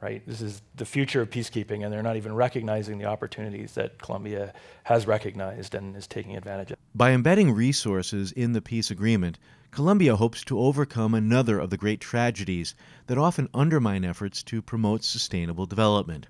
right? 0.01 0.21
This 0.25 0.41
is 0.41 0.61
the 0.75 0.85
future 0.85 1.21
of 1.21 1.29
peacekeeping, 1.29 1.83
and 1.83 1.91
they're 1.91 2.03
not 2.03 2.15
even 2.15 2.35
recognizing 2.35 2.97
the 2.97 3.05
opportunities 3.05 3.73
that 3.73 3.97
Colombia 3.99 4.53
has 4.83 5.07
recognized 5.07 5.75
and 5.75 5.95
is 5.95 6.07
taking 6.07 6.37
advantage 6.37 6.71
of. 6.71 6.77
By 6.93 7.11
embedding 7.11 7.51
resources 7.51 8.31
in 8.31 8.53
the 8.53 8.61
peace 8.61 8.89
agreement, 8.91 9.37
Colombia 9.75 10.15
hopes 10.15 10.45
to 10.45 10.57
overcome 10.57 11.13
another 11.13 11.59
of 11.59 11.69
the 11.69 11.75
great 11.75 11.99
tragedies 11.99 12.75
that 13.07 13.17
often 13.17 13.49
undermine 13.53 14.05
efforts 14.05 14.41
to 14.41 14.61
promote 14.61 15.03
sustainable 15.03 15.65
development. 15.65 16.27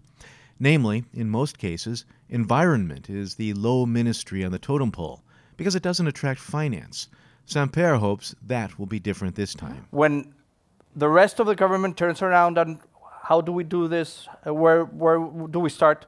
Namely, 0.60 1.04
in 1.14 1.30
most 1.30 1.60
cases, 1.60 2.06
environment 2.28 3.08
is 3.08 3.36
the 3.36 3.54
low 3.54 3.86
ministry 3.86 4.44
on 4.44 4.52
the 4.52 4.58
totem 4.58 4.92
pole 4.92 5.22
because 5.58 5.76
it 5.76 5.84
doesn't 5.84 6.08
attract 6.08 6.40
finance. 6.40 7.08
Samper 7.46 8.00
hopes 8.00 8.34
that 8.48 8.80
will 8.80 8.88
be 8.88 9.00
different 9.00 9.36
this 9.36 9.54
time. 9.54 9.86
When 9.92 10.34
the 10.96 11.08
rest 11.08 11.40
of 11.40 11.46
the 11.46 11.54
government 11.54 11.98
turns 11.98 12.24
around 12.24 12.58
and 12.58 12.80
how 13.22 13.42
do 13.42 13.52
we 13.52 13.64
do 13.64 13.88
this? 13.88 14.28
Uh, 14.44 14.56
where, 14.56 14.86
where 14.86 15.20
do 15.20 15.60
we 15.60 15.70
start? 15.70 16.08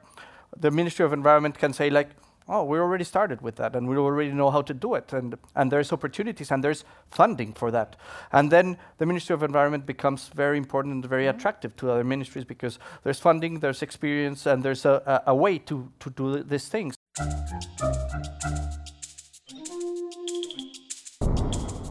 The 0.56 0.72
Ministry 0.72 1.04
of 1.04 1.12
Environment 1.12 1.56
can 1.56 1.72
say, 1.72 1.88
like, 1.88 2.10
oh, 2.48 2.64
we 2.64 2.78
already 2.78 3.04
started 3.04 3.42
with 3.42 3.56
that 3.56 3.76
and 3.76 3.88
we 3.88 3.96
already 3.96 4.32
know 4.32 4.50
how 4.50 4.62
to 4.62 4.72
do 4.72 4.94
it. 4.94 5.12
And, 5.12 5.36
and 5.54 5.70
there's 5.70 5.92
opportunities 5.92 6.50
and 6.50 6.64
there's 6.64 6.84
funding 7.10 7.52
for 7.52 7.70
that. 7.70 7.96
And 8.32 8.50
then 8.50 8.78
the 8.96 9.06
Ministry 9.06 9.34
of 9.34 9.42
Environment 9.42 9.84
becomes 9.84 10.28
very 10.28 10.56
important 10.56 10.94
and 10.94 11.04
very 11.04 11.24
mm-hmm. 11.24 11.38
attractive 11.38 11.76
to 11.76 11.90
other 11.90 12.04
ministries 12.04 12.44
because 12.44 12.78
there's 13.04 13.20
funding, 13.20 13.60
there's 13.60 13.82
experience, 13.82 14.46
and 14.46 14.62
there's 14.62 14.84
a, 14.84 15.22
a, 15.26 15.32
a 15.32 15.34
way 15.34 15.58
to, 15.58 15.92
to 16.00 16.10
do 16.10 16.42
these 16.42 16.68
things. 16.68 16.94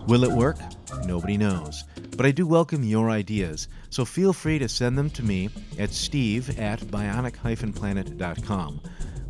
Will 0.07 0.23
it 0.23 0.31
work? 0.31 0.57
Nobody 1.05 1.37
knows. 1.37 1.83
But 2.15 2.25
I 2.25 2.31
do 2.31 2.47
welcome 2.47 2.83
your 2.83 3.11
ideas, 3.11 3.67
so 3.89 4.05
feel 4.05 4.33
free 4.33 4.57
to 4.57 4.67
send 4.67 4.97
them 4.97 5.11
to 5.11 5.23
me 5.23 5.49
at 5.77 5.91
steve 5.91 6.57
at 6.57 6.79
bionic-planet.com. 6.79 8.81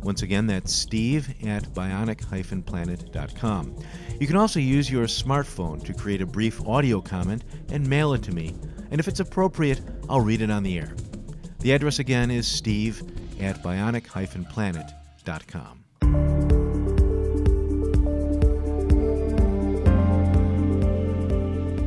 Once 0.02 0.22
again, 0.22 0.46
that's 0.46 0.72
steve 0.72 1.28
at 1.44 1.64
bionic-planet.com. 1.74 3.76
You 4.20 4.26
can 4.26 4.36
also 4.36 4.60
use 4.60 4.90
your 4.90 5.06
smartphone 5.06 5.84
to 5.84 5.92
create 5.92 6.22
a 6.22 6.26
brief 6.26 6.66
audio 6.66 7.00
comment 7.00 7.44
and 7.70 7.88
mail 7.88 8.14
it 8.14 8.22
to 8.24 8.32
me, 8.32 8.54
and 8.90 9.00
if 9.00 9.08
it's 9.08 9.20
appropriate, 9.20 9.80
I'll 10.08 10.20
read 10.20 10.40
it 10.40 10.50
on 10.50 10.62
the 10.62 10.78
air. 10.78 10.94
The 11.60 11.72
address 11.72 11.98
again 11.98 12.30
is 12.30 12.46
steve 12.46 13.02
at 13.40 13.62
bionic-planet.com. 13.62 15.84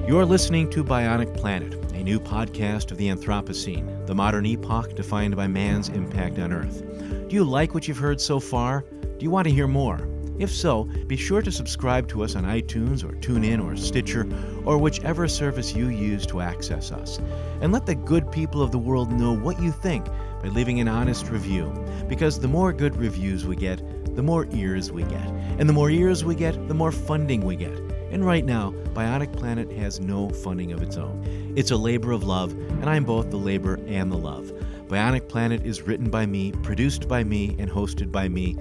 You're 0.08 0.26
listening 0.26 0.70
to 0.72 0.84
Bionic 0.84 1.38
Planet, 1.38 1.74
a 1.94 2.04
new 2.04 2.20
podcast 2.20 2.92
of 2.92 2.98
the 2.98 3.08
Anthropocene, 3.08 4.06
the 4.06 4.14
modern 4.14 4.46
epoch 4.46 4.94
defined 4.94 5.38
by 5.38 5.48
man's 5.48 5.88
impact 5.88 6.38
on 6.38 6.52
Earth. 6.52 6.84
Do 7.32 7.38
you 7.38 7.46
like 7.46 7.74
what 7.74 7.88
you've 7.88 7.98
heard 7.98 8.20
so 8.20 8.42
far? 8.42 8.84
Do 9.02 9.24
you 9.24 9.30
want 9.30 9.48
to 9.48 9.54
hear 9.54 9.66
more? 9.66 10.06
If 10.38 10.52
so, 10.52 10.84
be 11.08 11.16
sure 11.16 11.42
to 11.42 11.50
subscribe 11.50 12.10
to 12.10 12.26
us 12.26 12.36
on 12.36 12.44
iTunes 12.44 13.06
or 13.06 13.14
TuneIn 13.14 13.64
or 13.64 13.78
Stitcher 13.78 14.28
or 14.66 14.78
whichever 14.78 15.30
service 15.30 15.74
you 15.74 15.88
use 15.88 16.26
to 16.26 16.42
access 16.42 16.92
us. 16.92 17.22
And 17.62 17.72
let 17.72 17.86
the 17.86 17.96
good 17.96 18.30
people 18.34 18.62
of 18.62 18.74
the 18.74 18.78
world 18.78 19.14
know 19.14 19.34
what 19.34 19.62
you 19.62 19.72
think 19.72 20.08
by 20.44 20.50
leaving 20.50 20.82
an 20.82 20.90
honest 20.90 21.30
review. 21.30 21.74
Because 22.10 22.38
the 22.38 22.50
more 22.50 22.74
good 22.74 22.98
reviews 22.98 23.46
we 23.46 23.56
get, 23.56 23.82
the 24.14 24.24
more 24.24 24.46
ears 24.52 24.92
we 24.92 25.04
get. 25.04 25.26
And 25.58 25.70
the 25.70 25.74
more 25.74 25.90
ears 25.90 26.26
we 26.26 26.36
get, 26.36 26.68
the 26.68 26.74
more 26.74 26.92
funding 26.92 27.46
we 27.46 27.56
get. 27.56 27.78
And 28.12 28.26
right 28.26 28.44
now, 28.44 28.72
Bionic 28.94 29.32
Planet 29.38 29.72
has 29.72 30.02
no 30.02 30.32
funding 30.32 30.74
of 30.74 30.82
its 30.82 30.98
own. 30.98 31.54
It's 31.56 31.72
a 31.72 31.78
labor 31.78 32.12
of 32.12 32.26
love, 32.26 32.52
and 32.52 32.90
I'm 32.90 33.06
both 33.06 33.32
the 33.32 33.38
labor 33.38 33.80
and 33.88 34.12
the 34.12 34.18
love. 34.18 34.52
Bionic 34.92 35.28
Planet 35.30 35.66
is 35.66 35.84
written 35.84 36.10
by 36.10 36.26
me, 36.26 36.52
produced 36.52 37.08
by 37.08 37.24
me, 37.24 37.56
and 37.58 37.72
hosted 37.72 38.12
by 38.12 38.28
me, 38.28 38.58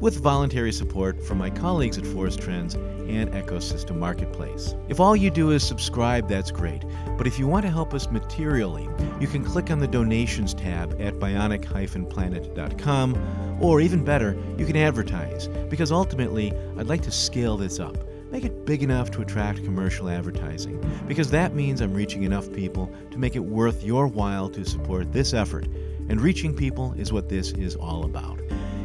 with 0.00 0.16
voluntary 0.16 0.72
support 0.72 1.22
from 1.22 1.36
my 1.36 1.50
colleagues 1.50 1.98
at 1.98 2.06
Forest 2.06 2.40
Trends 2.40 2.74
and 2.74 3.30
Ecosystem 3.32 3.98
Marketplace. 3.98 4.74
If 4.88 4.98
all 4.98 5.14
you 5.14 5.30
do 5.30 5.50
is 5.50 5.62
subscribe, 5.62 6.26
that's 6.26 6.50
great. 6.50 6.82
But 7.18 7.26
if 7.26 7.38
you 7.38 7.46
want 7.46 7.66
to 7.66 7.70
help 7.70 7.92
us 7.92 8.10
materially, 8.10 8.88
you 9.20 9.26
can 9.26 9.44
click 9.44 9.70
on 9.70 9.78
the 9.78 9.86
donations 9.86 10.54
tab 10.54 10.98
at 10.98 11.16
bionic-planet.com, 11.16 13.58
or 13.60 13.82
even 13.82 14.04
better, 14.04 14.38
you 14.56 14.64
can 14.64 14.78
advertise, 14.78 15.48
because 15.68 15.92
ultimately, 15.92 16.54
I'd 16.78 16.86
like 16.86 17.02
to 17.02 17.10
scale 17.10 17.58
this 17.58 17.78
up 17.78 17.98
make 18.34 18.44
it 18.44 18.66
big 18.66 18.82
enough 18.82 19.10
to 19.12 19.22
attract 19.22 19.62
commercial 19.62 20.08
advertising, 20.08 20.76
because 21.06 21.30
that 21.30 21.54
means 21.54 21.80
I'm 21.80 21.94
reaching 21.94 22.24
enough 22.24 22.52
people 22.52 22.90
to 23.12 23.18
make 23.18 23.36
it 23.36 23.38
worth 23.38 23.84
your 23.84 24.08
while 24.08 24.48
to 24.48 24.64
support 24.64 25.12
this 25.12 25.32
effort, 25.32 25.68
and 26.08 26.20
reaching 26.20 26.52
people 26.52 26.92
is 26.98 27.12
what 27.12 27.28
this 27.28 27.52
is 27.52 27.76
all 27.76 28.04
about. 28.04 28.40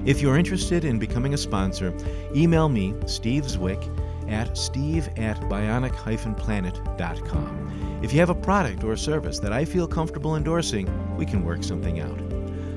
If 0.05 0.21
you're 0.21 0.37
interested 0.37 0.85
in 0.85 0.99
becoming 0.99 1.33
a 1.33 1.37
sponsor, 1.37 1.91
email 2.35 2.69
me, 2.69 2.93
Steve 3.07 3.45
Zwick, 3.45 3.83
at 4.29 4.55
steve 4.55 5.09
at 5.17 5.41
bionic-planet.com. 5.41 7.99
If 8.03 8.13
you 8.13 8.19
have 8.19 8.29
a 8.29 8.35
product 8.35 8.83
or 8.83 8.95
service 8.95 9.39
that 9.39 9.51
I 9.51 9.65
feel 9.65 9.87
comfortable 9.87 10.35
endorsing, 10.35 10.87
we 11.17 11.25
can 11.25 11.43
work 11.43 11.63
something 11.63 11.99
out. 11.99 12.19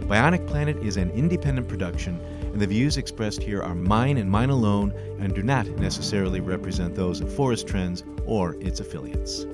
Bionic 0.09 0.47
Planet 0.47 0.79
is 0.79 0.97
an 0.97 1.11
independent 1.11 1.69
production 1.69 2.19
and 2.53 2.61
the 2.61 2.67
views 2.67 2.99
expressed 2.99 3.43
here 3.43 3.63
are 3.63 3.75
mine 3.75 4.19
and 4.19 4.31
mine 4.31 4.51
alone 4.51 4.93
and 5.19 5.35
do 5.35 5.43
not 5.43 5.67
necessarily 5.79 6.41
represent 6.41 6.95
those 6.95 7.21
of 7.21 7.33
Forest 7.33 7.67
Trends 7.67 8.05
or 8.27 8.57
its 8.61 8.79
affiliates. 8.79 9.47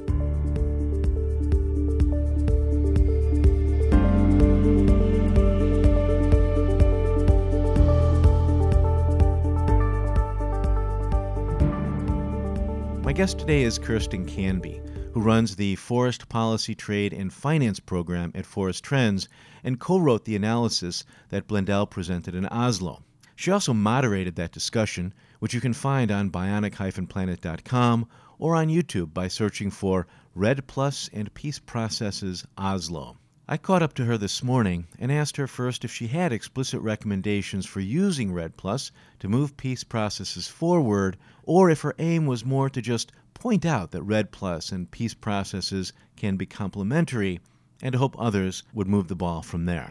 My 13.05 13.13
guest 13.13 13.39
today 13.39 13.63
is 13.63 13.79
Kerstin 13.79 14.27
Canby, 14.27 14.81
who 15.13 15.21
runs 15.21 15.57
the 15.57 15.77
Forest 15.77 16.29
Policy 16.29 16.75
Trade 16.75 17.13
and 17.13 17.33
Finance 17.33 17.81
Program 17.81 18.33
at 18.35 18.45
Forest 18.45 18.85
Trends 18.85 19.29
and 19.69 19.79
co 19.79 19.99
wrote 19.99 20.25
the 20.25 20.35
analysis 20.35 21.05
that 21.29 21.47
Blundell 21.47 21.87
presented 21.87 22.35
in 22.35 22.47
Oslo. 22.47 23.03
She 23.37 23.51
also 23.51 23.75
moderated 23.75 24.35
that 24.37 24.51
discussion, 24.51 25.13
which 25.41 25.53
you 25.53 25.61
can 25.61 25.75
find 25.75 26.11
on 26.11 26.31
bionic-planet.com 26.31 28.09
or 28.39 28.57
on 28.57 28.69
YouTube 28.69 29.13
by 29.13 29.29
searching 29.29 29.71
for 29.71 30.07
REDD 30.35 30.67
Plus 30.67 31.11
and 31.13 31.35
Peace 31.35 31.59
Processes 31.59 32.47
Oslo. 32.57 33.19
I 33.47 33.59
caught 33.59 33.83
up 33.83 33.93
to 33.95 34.07
her 34.07 34.17
this 34.17 34.43
morning 34.43 34.87
and 34.99 35.13
asked 35.13 35.37
her 35.37 35.47
first 35.47 35.85
if 35.85 35.93
she 35.93 36.07
had 36.07 36.33
explicit 36.33 36.81
recommendations 36.81 37.67
for 37.67 37.81
using 37.81 38.33
REDD 38.33 38.57
Plus 38.57 38.91
to 39.19 39.29
move 39.29 39.59
peace 39.59 39.85
processes 39.85 40.49
forward, 40.49 41.19
or 41.43 41.69
if 41.69 41.83
her 41.83 41.95
aim 41.99 42.25
was 42.25 42.43
more 42.43 42.71
to 42.71 42.81
just 42.81 43.13
point 43.35 43.67
out 43.67 43.91
that 43.91 44.03
REDD 44.03 44.33
Plus 44.33 44.73
and 44.73 44.91
peace 44.91 45.13
processes 45.13 45.93
can 46.17 46.39
be 46.39 46.47
complementary 46.47 47.39
and 47.83 47.93
to 47.93 47.99
hope 47.99 48.17
others 48.19 48.63
would 48.75 48.89
move 48.89 49.09
the 49.09 49.15
ball 49.15 49.43
from 49.43 49.67
there. 49.67 49.91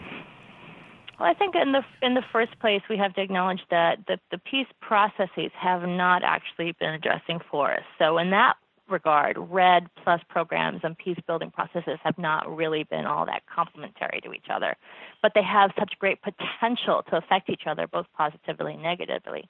Well, 1.19 1.29
I 1.29 1.33
think 1.33 1.55
in 1.55 1.71
the 1.71 1.81
in 2.01 2.13
the 2.13 2.23
first 2.31 2.59
place, 2.59 2.81
we 2.89 2.97
have 2.97 3.13
to 3.15 3.21
acknowledge 3.21 3.61
that 3.71 4.05
the, 4.07 4.19
the 4.29 4.37
peace 4.37 4.67
processes 4.81 5.51
have 5.59 5.81
not 5.81 6.23
actually 6.23 6.73
been 6.79 6.93
addressing 6.93 7.39
forests. 7.49 7.87
So 7.97 8.19
in 8.19 8.29
that 8.31 8.55
regard, 8.87 9.37
REDD 9.37 9.89
plus 10.03 10.21
programs 10.29 10.81
and 10.83 10.97
peace 10.97 11.17
building 11.25 11.51
processes 11.51 11.97
have 12.03 12.17
not 12.17 12.55
really 12.55 12.83
been 12.83 13.05
all 13.05 13.25
that 13.25 13.41
complementary 13.53 14.21
to 14.21 14.31
each 14.31 14.45
other. 14.49 14.75
But 15.21 15.31
they 15.33 15.43
have 15.43 15.71
such 15.77 15.93
great 15.99 16.19
potential 16.21 17.03
to 17.09 17.17
affect 17.17 17.49
each 17.49 17.63
other, 17.65 17.87
both 17.87 18.05
positively 18.15 18.73
and 18.73 18.83
negatively. 18.83 19.49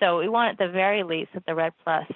So 0.00 0.18
we 0.18 0.28
want 0.28 0.52
at 0.52 0.66
the 0.66 0.72
very 0.72 1.02
least 1.02 1.30
that 1.34 1.46
the 1.46 1.54
REDD 1.54 1.72
plus 1.84 2.06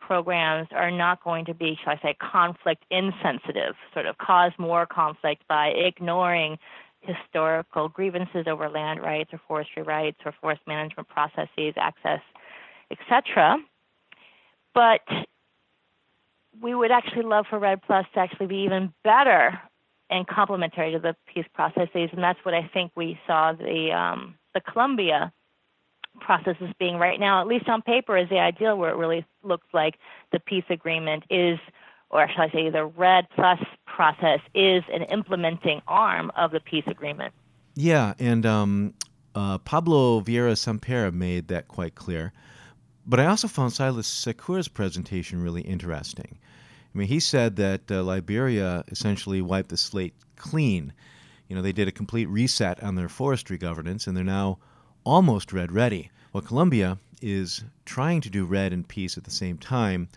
programs 0.00 0.68
are 0.72 0.90
not 0.90 1.22
going 1.22 1.44
to 1.46 1.54
be, 1.54 1.78
shall 1.82 1.94
I 1.94 2.00
say, 2.02 2.16
conflict 2.20 2.84
insensitive, 2.90 3.74
sort 3.92 4.06
of 4.06 4.18
cause 4.18 4.52
more 4.58 4.86
conflict 4.86 5.42
by 5.48 5.68
ignoring 5.68 6.58
historical 7.00 7.88
grievances 7.88 8.46
over 8.46 8.68
land 8.68 9.00
rights 9.00 9.30
or 9.32 9.40
forestry 9.46 9.82
rights 9.82 10.18
or 10.24 10.34
forest 10.40 10.60
management 10.66 11.08
processes, 11.08 11.74
access, 11.76 12.20
etc. 12.90 13.56
But 14.74 15.00
we 16.60 16.74
would 16.74 16.90
actually 16.90 17.22
love 17.22 17.46
for 17.48 17.58
REDD 17.58 17.82
Plus 17.86 18.06
to 18.14 18.20
actually 18.20 18.46
be 18.46 18.56
even 18.64 18.92
better 19.04 19.60
and 20.10 20.26
complementary 20.26 20.92
to 20.92 20.98
the 20.98 21.14
peace 21.32 21.46
processes, 21.54 22.10
and 22.12 22.22
that's 22.22 22.38
what 22.42 22.54
I 22.54 22.68
think 22.72 22.92
we 22.96 23.18
saw 23.26 23.52
the 23.52 23.92
um, 23.92 24.34
the 24.54 24.60
Colombia 26.18 26.54
processes 26.54 26.74
being 26.78 26.96
right 26.96 27.18
now, 27.18 27.40
at 27.40 27.46
least 27.46 27.68
on 27.68 27.82
paper, 27.82 28.16
is 28.16 28.28
the 28.28 28.38
ideal 28.38 28.76
where 28.76 28.90
it 28.90 28.96
really 28.96 29.24
looks 29.42 29.66
like 29.72 29.96
the 30.32 30.40
peace 30.40 30.64
agreement 30.70 31.24
is, 31.30 31.58
or 32.10 32.28
shall 32.28 32.44
I 32.44 32.50
say, 32.50 32.70
the 32.70 32.84
REDD 32.84 33.26
Plus 33.34 33.58
process 33.86 34.40
is 34.54 34.82
an 34.92 35.02
implementing 35.04 35.82
arm 35.86 36.30
of 36.36 36.50
the 36.50 36.60
peace 36.60 36.84
agreement. 36.86 37.32
Yeah, 37.74 38.14
and 38.18 38.44
um, 38.44 38.94
uh, 39.34 39.58
Pablo 39.58 40.20
Vieira 40.20 40.56
Sampere 40.56 41.12
made 41.12 41.48
that 41.48 41.68
quite 41.68 41.94
clear. 41.94 42.32
But 43.06 43.20
I 43.20 43.26
also 43.26 43.48
found 43.48 43.72
Silas 43.72 44.08
Siakor's 44.08 44.68
presentation 44.68 45.42
really 45.42 45.62
interesting. 45.62 46.38
I 46.94 46.98
mean, 46.98 47.08
he 47.08 47.20
said 47.20 47.56
that 47.56 47.90
uh, 47.90 48.02
Liberia 48.02 48.84
essentially 48.88 49.40
wiped 49.40 49.70
the 49.70 49.76
slate 49.76 50.14
clean. 50.36 50.92
You 51.48 51.56
know, 51.56 51.62
they 51.62 51.72
did 51.72 51.88
a 51.88 51.92
complete 51.92 52.26
reset 52.26 52.82
on 52.82 52.96
their 52.96 53.08
forestry 53.08 53.56
governance, 53.56 54.06
and 54.06 54.16
they're 54.16 54.24
now 54.24 54.58
almost 55.04 55.52
REDD 55.52 55.72
ready. 55.72 56.10
Well, 56.32 56.42
Colombia 56.42 56.98
is 57.22 57.64
trying 57.84 58.20
to 58.22 58.30
do 58.30 58.44
REDD 58.44 58.72
and 58.72 58.88
peace 58.88 59.16
at 59.16 59.24
the 59.24 59.30
same 59.30 59.58
time 59.58 60.08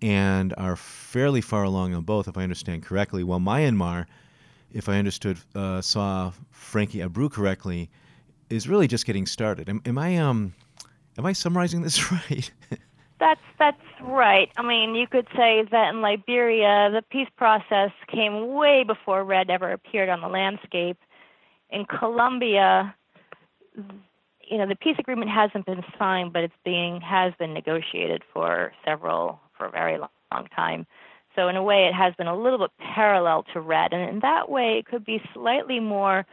and 0.00 0.52
are 0.58 0.76
fairly 0.76 1.40
far 1.40 1.62
along 1.62 1.94
on 1.94 2.02
both, 2.02 2.26
if 2.26 2.36
I 2.36 2.42
understand 2.42 2.84
correctly. 2.84 3.22
While 3.22 3.40
Myanmar, 3.40 4.06
if 4.72 4.88
I 4.88 4.98
understood, 4.98 5.38
uh, 5.54 5.80
saw 5.80 6.32
Frankie 6.50 6.98
Abreu 6.98 7.30
correctly, 7.30 7.90
is 8.50 8.68
really 8.68 8.88
just 8.88 9.06
getting 9.06 9.26
started. 9.26 9.68
Am, 9.68 9.80
am 9.86 9.98
I 9.98 10.16
um 10.18 10.54
Am 11.18 11.26
I 11.26 11.32
summarizing 11.32 11.82
this 11.82 12.10
right? 12.30 12.50
that's 13.18 13.40
that's 13.58 13.82
right. 14.02 14.50
I 14.56 14.62
mean, 14.62 14.94
you 14.94 15.06
could 15.06 15.28
say 15.36 15.64
that 15.70 15.94
in 15.94 16.00
Liberia, 16.00 16.90
the 16.90 17.02
peace 17.10 17.28
process 17.36 17.90
came 18.08 18.54
way 18.54 18.84
before 18.86 19.24
REDD 19.24 19.50
ever 19.50 19.72
appeared 19.72 20.08
on 20.08 20.20
the 20.20 20.28
landscape. 20.28 20.98
In 21.70 21.84
Colombia, 21.84 22.94
you 24.52 24.58
know, 24.58 24.66
the 24.66 24.76
peace 24.76 24.96
agreement 24.98 25.30
hasn't 25.30 25.64
been 25.64 25.82
signed, 25.98 26.34
but 26.34 26.44
it's 26.44 26.54
being 26.62 27.00
has 27.00 27.32
been 27.38 27.54
negotiated 27.54 28.22
for 28.34 28.72
several 28.84 29.40
for 29.56 29.64
a 29.64 29.70
very 29.70 29.98
long, 29.98 30.10
long 30.30 30.46
time. 30.54 30.86
So 31.34 31.48
in 31.48 31.56
a 31.56 31.62
way, 31.62 31.86
it 31.86 31.94
has 31.94 32.12
been 32.16 32.26
a 32.26 32.36
little 32.36 32.58
bit 32.58 32.70
parallel 32.94 33.44
to 33.54 33.60
REDD, 33.62 33.94
and 33.94 34.10
in 34.10 34.20
that 34.20 34.50
way, 34.50 34.78
it 34.78 34.84
could 34.84 35.06
be 35.06 35.22
slightly 35.32 35.80
more 35.80 36.26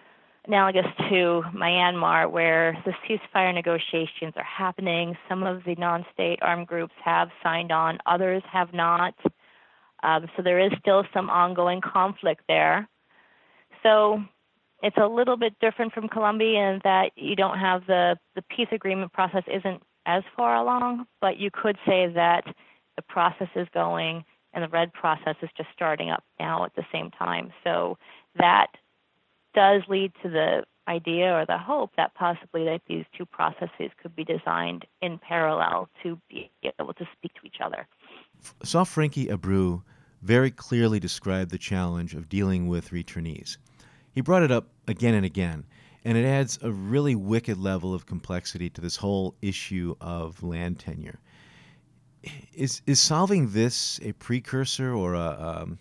analogous 0.45 0.85
to 1.09 1.43
Myanmar, 1.55 2.29
where 2.29 2.77
the 2.83 2.91
ceasefire 3.07 3.53
negotiations 3.53 4.33
are 4.35 4.43
happening. 4.43 5.15
Some 5.29 5.43
of 5.43 5.63
the 5.63 5.75
non 5.75 6.05
state 6.13 6.39
armed 6.41 6.67
groups 6.67 6.95
have 7.01 7.29
signed 7.41 7.71
on, 7.71 7.99
others 8.05 8.43
have 8.51 8.73
not. 8.73 9.15
Um, 10.03 10.27
so 10.35 10.43
there 10.43 10.59
is 10.59 10.73
still 10.81 11.05
some 11.13 11.29
ongoing 11.29 11.79
conflict 11.79 12.41
there. 12.49 12.89
So 13.81 14.21
it's 14.81 14.97
a 14.97 15.07
little 15.07 15.37
bit 15.37 15.53
different 15.59 15.93
from 15.93 16.07
Colombia 16.07 16.71
in 16.71 16.81
that 16.83 17.11
you 17.15 17.35
don't 17.35 17.59
have 17.59 17.85
the, 17.87 18.17
the 18.35 18.41
peace 18.43 18.67
agreement 18.71 19.11
process 19.13 19.43
isn't 19.47 19.81
as 20.05 20.23
far 20.35 20.55
along, 20.55 21.05
but 21.21 21.37
you 21.37 21.49
could 21.51 21.77
say 21.85 22.07
that 22.13 22.43
the 22.95 23.01
process 23.01 23.49
is 23.55 23.67
going 23.73 24.23
and 24.53 24.63
the 24.63 24.69
REDD 24.69 24.93
process 24.93 25.35
is 25.41 25.49
just 25.55 25.69
starting 25.73 26.09
up 26.09 26.23
now 26.39 26.65
at 26.65 26.75
the 26.75 26.85
same 26.91 27.11
time. 27.11 27.51
So 27.63 27.97
that 28.37 28.67
does 29.53 29.81
lead 29.87 30.11
to 30.23 30.29
the 30.29 30.63
idea 30.87 31.33
or 31.33 31.45
the 31.45 31.57
hope 31.57 31.91
that 31.97 32.15
possibly 32.15 32.65
that 32.65 32.81
these 32.87 33.05
two 33.15 33.25
processes 33.25 33.91
could 34.01 34.15
be 34.15 34.23
designed 34.23 34.85
in 35.01 35.19
parallel 35.19 35.87
to 36.01 36.19
be 36.29 36.49
able 36.79 36.93
to 36.93 37.07
speak 37.15 37.33
to 37.35 37.45
each 37.45 37.57
other. 37.63 37.87
Saw 38.63 38.83
Frankie 38.83 39.27
Abreu 39.27 39.83
very 40.21 40.51
clearly 40.51 40.99
described 40.99 41.51
the 41.51 41.57
challenge 41.57 42.15
of 42.15 42.27
dealing 42.27 42.67
with 42.67 42.89
returnees. 42.89 43.57
He 44.19 44.21
brought 44.21 44.43
it 44.43 44.51
up 44.51 44.67
again 44.85 45.13
and 45.13 45.25
again, 45.25 45.63
and 46.03 46.17
it 46.17 46.25
adds 46.25 46.59
a 46.61 46.69
really 46.69 47.15
wicked 47.15 47.57
level 47.57 47.93
of 47.93 48.05
complexity 48.05 48.69
to 48.71 48.81
this 48.81 48.97
whole 48.97 49.33
issue 49.41 49.95
of 50.01 50.43
land 50.43 50.77
tenure. 50.77 51.21
Is 52.53 52.81
is 52.85 52.99
solving 52.99 53.51
this 53.51 53.97
a 54.03 54.11
precursor 54.11 54.93
or 54.93 55.13
a 55.13 55.61
um, 55.61 55.79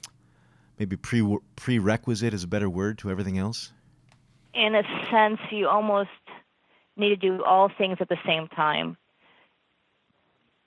maybe 0.78 0.96
pre 0.96 1.20
prerequisite 1.56 2.32
is 2.32 2.44
a 2.44 2.46
better 2.46 2.70
word 2.70 2.98
to 2.98 3.10
everything 3.10 3.38
else? 3.38 3.72
In 4.54 4.76
a 4.76 4.84
sense, 5.10 5.40
you 5.50 5.66
almost 5.66 6.10
need 6.96 7.08
to 7.08 7.16
do 7.16 7.42
all 7.42 7.68
things 7.76 7.96
at 7.98 8.08
the 8.08 8.18
same 8.24 8.46
time. 8.46 8.96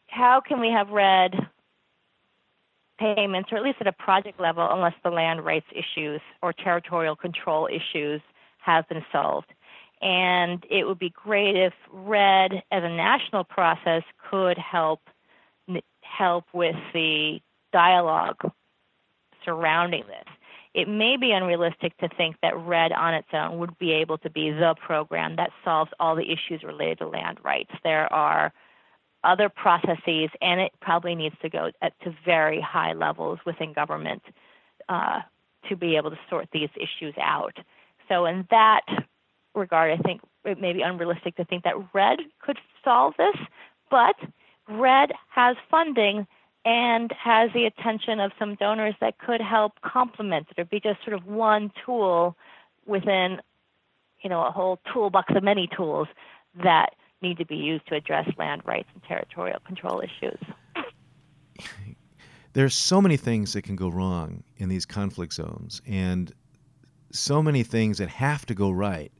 How 0.08 0.42
can 0.46 0.60
we 0.60 0.70
have 0.72 0.90
REDD 0.90 1.48
payments, 3.02 3.52
or 3.52 3.58
at 3.58 3.64
least 3.64 3.78
at 3.82 3.88
a 3.88 3.92
project 3.92 4.40
level, 4.40 4.68
unless 4.72 4.94
the 5.04 5.10
land 5.10 5.44
rights 5.44 5.66
issues 5.72 6.22
or 6.42 6.54
territorial 6.54 7.16
control 7.16 7.68
issues 7.68 8.22
have 8.60 8.88
been 8.88 9.04
solved? 9.12 9.52
And 10.02 10.66
it 10.70 10.86
would 10.88 11.00
be 11.00 11.10
great 11.10 11.56
if 11.56 11.74
REDD 11.92 12.54
as 12.72 12.84
a 12.84 12.90
national 12.90 13.44
process 13.44 14.04
could 14.30 14.58
help 14.58 15.02
help 16.02 16.46
with 16.54 16.76
the 16.94 17.40
dialogue 17.72 18.52
surrounding 19.46 20.04
this. 20.08 20.28
It 20.74 20.88
may 20.88 21.18
be 21.18 21.32
unrealistic 21.32 21.98
to 21.98 22.10
think 22.10 22.36
that 22.42 22.58
REDD 22.58 22.92
on 22.92 23.14
its 23.14 23.28
own 23.34 23.60
would 23.60 23.78
be 23.78 23.92
able 23.94 24.18
to 24.20 24.30
be 24.30 24.52
the 24.52 24.76
program 24.86 25.36
that 25.38 25.52
solves 25.64 25.92
all 26.00 26.16
the 26.16 26.32
issues 26.32 26.64
related 26.64 27.00
to 27.00 27.08
land 27.08 27.40
rights. 27.44 27.72
There 27.84 28.12
are 28.12 28.54
other 29.24 29.50
processes, 29.50 30.30
and 30.42 30.60
it 30.60 30.72
probably 30.82 31.16
needs 31.16 31.36
to 31.42 31.50
go 31.50 31.72
at, 31.82 32.00
to 32.02 32.16
very 32.26 32.62
high 32.62 32.94
levels 32.94 33.40
within 33.46 33.74
government 33.74 34.24
uh, 34.90 35.22
to 35.70 35.76
be 35.76 35.96
able 35.96 36.10
to 36.10 36.20
sort 36.30 36.48
these 36.52 36.70
issues 36.76 37.14
out. 37.22 37.58
So, 38.10 38.26
in 38.26 38.48
that 38.50 38.82
regard, 39.54 39.92
I 39.98 40.02
think 40.02 40.22
it 40.44 40.60
may 40.60 40.74
be 40.74 40.82
unrealistic 40.82 41.36
to 41.36 41.46
think 41.46 41.64
that 41.64 41.76
REDD 41.94 42.22
could 42.40 42.58
solve 42.84 43.14
this, 43.18 43.36
but 43.90 44.16
REDD 44.68 45.12
has 45.30 45.56
funding 45.70 46.28
and 46.66 47.12
has 47.12 47.50
the 47.54 47.66
attention 47.66 48.20
of 48.20 48.32
some 48.38 48.56
donors 48.56 48.96
that 49.02 49.18
could 49.18 49.42
help 49.42 49.74
complement 49.82 50.48
it 50.52 50.62
or 50.62 50.66
be 50.66 50.80
just 50.80 51.04
sort 51.04 51.16
of 51.16 51.26
one 51.26 51.72
tool 51.86 52.36
within 52.86 53.40
you 54.22 54.30
know 54.30 54.46
a 54.46 54.52
whole 54.52 54.80
toolbox 54.94 55.34
of 55.36 55.44
many 55.44 55.68
tools 55.76 56.08
that 56.64 56.94
need 57.22 57.38
to 57.38 57.46
be 57.46 57.56
used 57.56 57.88
to 57.88 57.96
address 57.96 58.30
land 58.38 58.62
rights 58.66 58.90
and 58.94 59.04
territorial 59.04 59.60
control 59.66 60.02
issues. 60.02 60.40
There's 62.54 62.76
so 62.76 63.02
many 63.02 63.18
things 63.18 63.54
that 63.54 63.62
can 63.62 63.76
go 63.76 63.90
wrong 63.90 64.44
in 64.58 64.70
these 64.70 64.86
conflict 64.86 65.34
zones 65.34 65.82
and 65.88 66.34
so 67.12 67.42
many 67.42 67.64
things 67.64 67.98
that 68.00 68.10
have 68.10 68.46
to 68.48 68.54
go 68.54 68.72
right. 68.72 69.12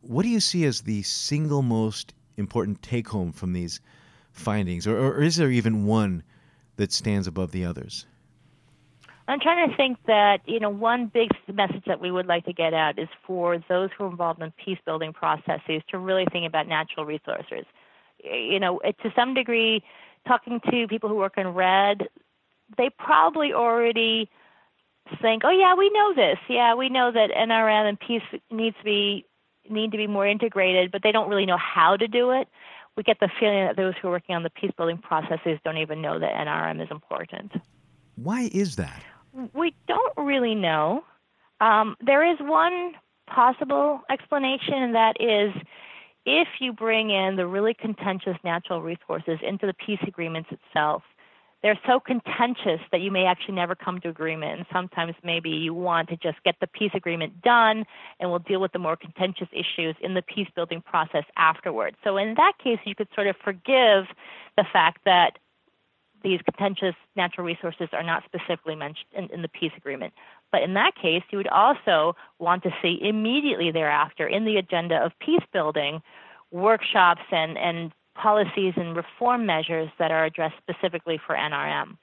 What 0.00 0.22
do 0.22 0.28
you 0.28 0.40
see 0.40 0.64
as 0.64 0.82
the 0.82 1.02
single 1.02 1.62
most 1.62 2.14
important 2.36 2.82
take 2.82 3.08
home 3.08 3.32
from 3.32 3.52
these 3.52 3.80
findings 4.32 4.86
or, 4.86 4.96
or 4.96 5.22
is 5.22 5.36
there 5.36 5.50
even 5.50 5.86
one 5.86 6.22
that 6.76 6.92
stands 6.92 7.26
above 7.26 7.50
the 7.52 7.64
others? 7.64 8.06
I'm 9.28 9.40
trying 9.40 9.68
to 9.68 9.76
think 9.76 9.98
that, 10.06 10.40
you 10.46 10.60
know, 10.60 10.70
one 10.70 11.06
big 11.06 11.30
message 11.52 11.82
that 11.86 12.00
we 12.00 12.10
would 12.10 12.26
like 12.26 12.44
to 12.46 12.52
get 12.52 12.72
out 12.74 12.98
is 12.98 13.08
for 13.26 13.58
those 13.68 13.90
who 13.96 14.04
are 14.04 14.10
involved 14.10 14.40
in 14.40 14.52
peace 14.52 14.78
building 14.84 15.12
processes 15.12 15.82
to 15.90 15.98
really 15.98 16.26
think 16.30 16.46
about 16.46 16.68
natural 16.68 17.04
resources. 17.04 17.64
You 18.22 18.60
know, 18.60 18.78
to 18.78 19.12
some 19.16 19.34
degree, 19.34 19.82
talking 20.28 20.60
to 20.70 20.86
people 20.88 21.08
who 21.08 21.16
work 21.16 21.34
in 21.36 21.48
REDD, 21.48 22.08
they 22.76 22.90
probably 22.98 23.52
already 23.52 24.30
think, 25.20 25.42
oh, 25.44 25.50
yeah, 25.50 25.74
we 25.74 25.90
know 25.90 26.14
this. 26.14 26.38
Yeah, 26.48 26.74
we 26.74 26.88
know 26.88 27.10
that 27.10 27.30
NRM 27.30 27.88
and 27.88 28.00
peace 28.00 28.22
needs 28.50 28.76
to 28.78 28.84
be 28.84 29.26
need 29.68 29.90
to 29.90 29.96
be 29.96 30.06
more 30.06 30.26
integrated, 30.26 30.92
but 30.92 31.02
they 31.02 31.10
don't 31.10 31.28
really 31.28 31.44
know 31.44 31.58
how 31.58 31.96
to 31.96 32.06
do 32.06 32.30
it 32.30 32.46
we 32.96 33.02
get 33.02 33.20
the 33.20 33.28
feeling 33.38 33.66
that 33.66 33.76
those 33.76 33.94
who 34.00 34.08
are 34.08 34.12
working 34.12 34.34
on 34.34 34.42
the 34.42 34.50
peace 34.50 34.72
building 34.76 34.98
processes 34.98 35.58
don't 35.64 35.76
even 35.76 36.00
know 36.00 36.18
that 36.18 36.32
NRM 36.32 36.82
is 36.82 36.88
important. 36.90 37.52
Why 38.16 38.48
is 38.52 38.76
that? 38.76 39.02
We 39.54 39.74
don't 39.86 40.16
really 40.16 40.54
know. 40.54 41.04
Um, 41.60 41.96
there 42.00 42.24
is 42.24 42.38
one 42.40 42.92
possible 43.26 44.00
explanation, 44.10 44.74
and 44.74 44.94
that 44.94 45.20
is 45.20 45.52
if 46.24 46.48
you 46.60 46.72
bring 46.72 47.10
in 47.10 47.36
the 47.36 47.46
really 47.46 47.74
contentious 47.74 48.36
natural 48.44 48.82
resources 48.82 49.38
into 49.42 49.66
the 49.66 49.74
peace 49.74 50.00
agreements 50.06 50.50
itself, 50.50 51.02
they're 51.62 51.78
so 51.86 51.98
contentious 51.98 52.80
that 52.92 53.00
you 53.00 53.10
may 53.10 53.24
actually 53.24 53.54
never 53.54 53.74
come 53.74 54.00
to 54.00 54.08
agreement. 54.08 54.58
And 54.58 54.66
sometimes 54.72 55.14
maybe 55.24 55.50
you 55.50 55.72
want 55.72 56.08
to 56.10 56.16
just 56.16 56.42
get 56.44 56.56
the 56.60 56.66
peace 56.66 56.92
agreement 56.94 57.42
done 57.42 57.84
and 58.20 58.30
we'll 58.30 58.40
deal 58.40 58.60
with 58.60 58.72
the 58.72 58.78
more 58.78 58.96
contentious 58.96 59.48
issues 59.52 59.96
in 60.00 60.14
the 60.14 60.22
peace 60.22 60.48
building 60.54 60.82
process 60.82 61.24
afterwards. 61.36 61.96
So 62.04 62.18
in 62.18 62.34
that 62.34 62.52
case, 62.62 62.78
you 62.84 62.94
could 62.94 63.08
sort 63.14 63.26
of 63.26 63.36
forgive 63.42 64.04
the 64.56 64.64
fact 64.72 65.00
that 65.06 65.38
these 66.22 66.40
contentious 66.42 66.94
natural 67.14 67.46
resources 67.46 67.88
are 67.92 68.02
not 68.02 68.24
specifically 68.24 68.74
mentioned 68.74 69.06
in, 69.12 69.28
in, 69.30 69.42
the 69.42 69.48
peace 69.48 69.72
agreement. 69.76 70.12
But 70.50 70.62
in 70.62 70.74
that 70.74 70.94
case, 71.00 71.22
you 71.30 71.38
would 71.38 71.48
also 71.48 72.16
want 72.38 72.62
to 72.64 72.70
see 72.82 72.98
immediately 73.00 73.70
thereafter 73.70 74.26
in 74.26 74.44
the 74.44 74.56
agenda 74.56 74.96
of 74.96 75.12
peace 75.20 75.44
building 75.52 76.02
workshops 76.50 77.22
and, 77.30 77.56
and 77.58 77.92
policies 78.14 78.74
and 78.76 78.96
reform 78.96 79.46
measures 79.46 79.88
that 79.98 80.10
are 80.10 80.24
addressed 80.24 80.56
specifically 80.58 81.20
for 81.24 81.34
NRM. 81.34 81.96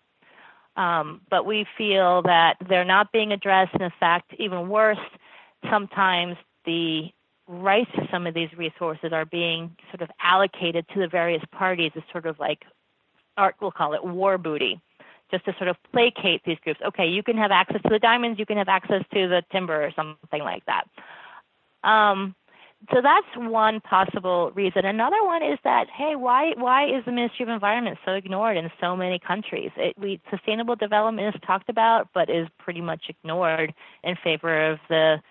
Um, 0.76 1.22
but 1.30 1.45
we 1.45 1.66
feel 1.78 2.24
that 2.24 2.55
they're 2.68 2.86
not 2.86 3.11
being 3.11 3.32
addressed. 3.32 3.76
In 3.76 3.91
fact, 3.99 4.34
even 4.39 4.70
worse, 4.70 4.97
sometimes 5.70 6.36
the 6.66 7.09
rights 7.47 7.91
to 7.95 8.07
some 8.11 8.26
of 8.26 8.34
these 8.34 8.49
resources 8.57 9.11
are 9.11 9.26
being 9.26 9.76
sort 9.91 10.01
of 10.01 10.09
allocated 10.22 10.86
to 10.93 10.99
the 10.99 11.07
various 11.07 11.43
parties 11.51 11.91
as 11.95 12.03
sort 12.11 12.26
of 12.26 12.39
like, 12.39 12.64
art, 13.38 13.56
we'll 13.62 13.72
call 13.72 13.94
it 13.94 14.04
war 14.04 14.38
booty, 14.38 14.80
just 15.32 15.46
to 15.46 15.54
sort 15.58 15.70
of 15.70 15.78
placate 15.92 16.42
these 16.46 16.58
groups. 16.64 16.80
Okay, 16.86 17.08
you 17.08 17.24
can 17.24 17.38
have 17.38 17.52
access 17.52 17.82
to 17.84 17.90
the 17.90 18.00
diamonds, 18.00 18.40
you 18.40 18.46
can 18.46 18.58
have 18.58 18.70
access 18.70 19.04
to 19.14 19.28
the 19.28 19.44
timber, 19.52 19.86
or 19.86 19.92
something 19.96 20.42
like 20.42 20.64
that. 20.66 20.86
Um, 21.84 22.36
so 22.92 23.02
that's 23.02 23.28
one 23.38 23.80
possible 23.80 24.52
reason. 24.56 24.86
Another 24.86 25.24
one 25.24 25.42
is 25.42 25.58
that 25.64 25.88
hey, 25.90 26.16
why 26.16 26.54
why 26.58 26.86
is 26.86 27.06
the 27.06 27.12
Ministry 27.12 27.44
of 27.44 27.50
Environment 27.50 27.98
so 28.06 28.12
ignored 28.12 28.58
in 28.58 28.70
so 28.82 28.96
many 28.96 29.20
countries? 29.20 29.72
It, 29.78 29.98
we 29.98 30.20
sustainable 30.30 30.76
development 30.76 31.34
is 31.34 31.42
talked 31.46 31.70
about, 31.70 32.10
but 32.14 32.30
is 32.30 32.48
pretty 32.60 32.82
much 32.82 33.06
ignored 33.08 33.74
in 34.04 34.16
favor 34.22 34.72
of 34.72 34.80
the 34.90 35.22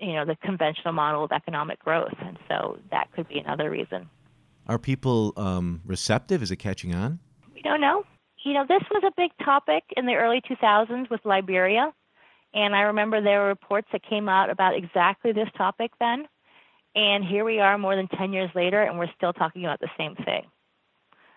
you 0.00 0.14
know 0.14 0.24
the 0.24 0.36
conventional 0.36 0.94
model 0.94 1.24
of 1.24 1.32
economic 1.32 1.78
growth, 1.78 2.14
and 2.20 2.38
so 2.48 2.78
that 2.90 3.12
could 3.12 3.28
be 3.28 3.38
another 3.38 3.70
reason. 3.70 4.08
Are 4.66 4.78
people 4.78 5.32
um, 5.36 5.80
receptive? 5.84 6.42
Is 6.42 6.50
it 6.50 6.56
catching 6.56 6.94
on? 6.94 7.20
We 7.54 7.62
don't 7.62 7.80
know. 7.80 8.04
You 8.44 8.54
know, 8.54 8.64
this 8.68 8.82
was 8.90 9.02
a 9.04 9.12
big 9.16 9.30
topic 9.44 9.84
in 9.96 10.06
the 10.06 10.14
early 10.14 10.40
2000s 10.40 11.10
with 11.10 11.20
Liberia, 11.24 11.92
and 12.54 12.76
I 12.76 12.82
remember 12.82 13.20
there 13.20 13.40
were 13.42 13.48
reports 13.48 13.88
that 13.92 14.02
came 14.08 14.28
out 14.28 14.50
about 14.50 14.76
exactly 14.76 15.32
this 15.32 15.48
topic 15.56 15.90
then 15.98 16.26
and 16.96 17.22
here 17.22 17.44
we 17.44 17.60
are 17.60 17.76
more 17.76 17.94
than 17.94 18.08
10 18.08 18.32
years 18.32 18.50
later, 18.54 18.82
and 18.82 18.98
we're 18.98 19.12
still 19.14 19.34
talking 19.34 19.64
about 19.64 19.80
the 19.80 19.90
same 19.98 20.16
thing. 20.16 20.46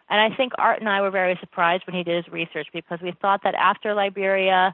And 0.09 0.33
I 0.33 0.35
think 0.35 0.53
Art 0.57 0.79
and 0.79 0.87
I 0.87 1.01
were 1.01 1.11
very 1.11 1.37
surprised 1.41 1.83
when 1.85 1.95
he 1.95 2.03
did 2.03 2.23
his 2.23 2.33
research 2.33 2.67
because 2.73 2.99
we 3.03 3.11
thought 3.21 3.41
that 3.43 3.55
after 3.55 3.93
Liberia, 3.93 4.73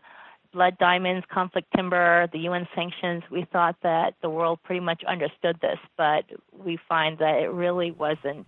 blood 0.56 0.78
diamonds, 0.78 1.26
conflict 1.30 1.68
timber, 1.76 2.28
the 2.32 2.40
UN 2.40 2.66
sanctions, 2.74 3.24
we 3.30 3.46
thought 3.52 3.76
that 3.84 4.16
the 4.22 4.30
world 4.30 4.58
pretty 4.64 4.80
much 4.80 5.04
understood 5.04 5.60
this, 5.62 5.78
but 5.98 6.24
we 6.54 6.80
find 6.88 7.18
that 7.20 7.42
it 7.42 7.52
really 7.52 7.92
wasn't 7.92 8.48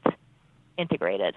integrated. 0.77 1.35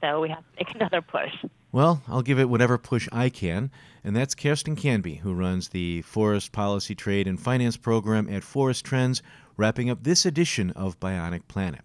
So 0.00 0.20
we 0.20 0.28
have 0.28 0.38
to 0.38 0.44
make 0.58 0.74
another 0.74 1.00
push. 1.00 1.32
Well, 1.70 2.02
I'll 2.08 2.22
give 2.22 2.40
it 2.40 2.50
whatever 2.50 2.76
push 2.76 3.08
I 3.12 3.28
can, 3.28 3.70
and 4.02 4.16
that's 4.16 4.34
Kerstin 4.34 4.76
Canby, 4.76 5.16
who 5.16 5.32
runs 5.32 5.68
the 5.68 6.02
Forest 6.02 6.50
Policy 6.50 6.96
Trade 6.96 7.28
and 7.28 7.38
Finance 7.38 7.76
Program 7.76 8.28
at 8.28 8.42
Forest 8.42 8.84
Trends, 8.84 9.22
wrapping 9.56 9.88
up 9.88 10.02
this 10.02 10.26
edition 10.26 10.72
of 10.72 10.98
Bionic 10.98 11.42
Planet. 11.46 11.82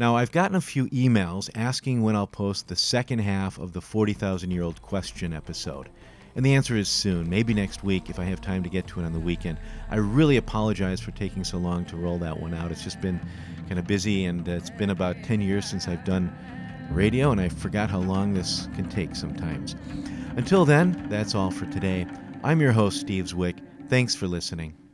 Now, 0.00 0.16
I've 0.16 0.32
gotten 0.32 0.56
a 0.56 0.60
few 0.60 0.86
emails 0.86 1.48
asking 1.54 2.02
when 2.02 2.16
I'll 2.16 2.26
post 2.26 2.66
the 2.66 2.76
second 2.76 3.20
half 3.20 3.56
of 3.56 3.72
the 3.72 3.80
40,000 3.80 4.50
year 4.50 4.64
old 4.64 4.82
question 4.82 5.32
episode. 5.32 5.88
And 6.36 6.44
the 6.44 6.54
answer 6.54 6.76
is 6.76 6.88
soon, 6.88 7.30
maybe 7.30 7.54
next 7.54 7.82
week 7.82 8.10
if 8.10 8.18
I 8.18 8.24
have 8.24 8.42
time 8.42 8.62
to 8.62 8.68
get 8.68 8.86
to 8.88 9.00
it 9.00 9.04
on 9.04 9.14
the 9.14 9.18
weekend. 9.18 9.56
I 9.90 9.96
really 9.96 10.36
apologize 10.36 11.00
for 11.00 11.10
taking 11.12 11.44
so 11.44 11.56
long 11.56 11.86
to 11.86 11.96
roll 11.96 12.18
that 12.18 12.38
one 12.38 12.52
out. 12.52 12.70
It's 12.70 12.84
just 12.84 13.00
been 13.00 13.18
kind 13.68 13.78
of 13.78 13.86
busy, 13.86 14.26
and 14.26 14.46
it's 14.46 14.68
been 14.68 14.90
about 14.90 15.16
10 15.24 15.40
years 15.40 15.64
since 15.64 15.88
I've 15.88 16.04
done 16.04 16.30
radio, 16.90 17.32
and 17.32 17.40
I 17.40 17.48
forgot 17.48 17.90
how 17.90 18.00
long 18.00 18.34
this 18.34 18.68
can 18.76 18.88
take 18.88 19.16
sometimes. 19.16 19.74
Until 20.36 20.66
then, 20.66 21.06
that's 21.08 21.34
all 21.34 21.50
for 21.50 21.64
today. 21.66 22.06
I'm 22.44 22.60
your 22.60 22.72
host, 22.72 23.00
Steve 23.00 23.24
Zwick. 23.24 23.58
Thanks 23.88 24.14
for 24.14 24.28
listening. 24.28 24.85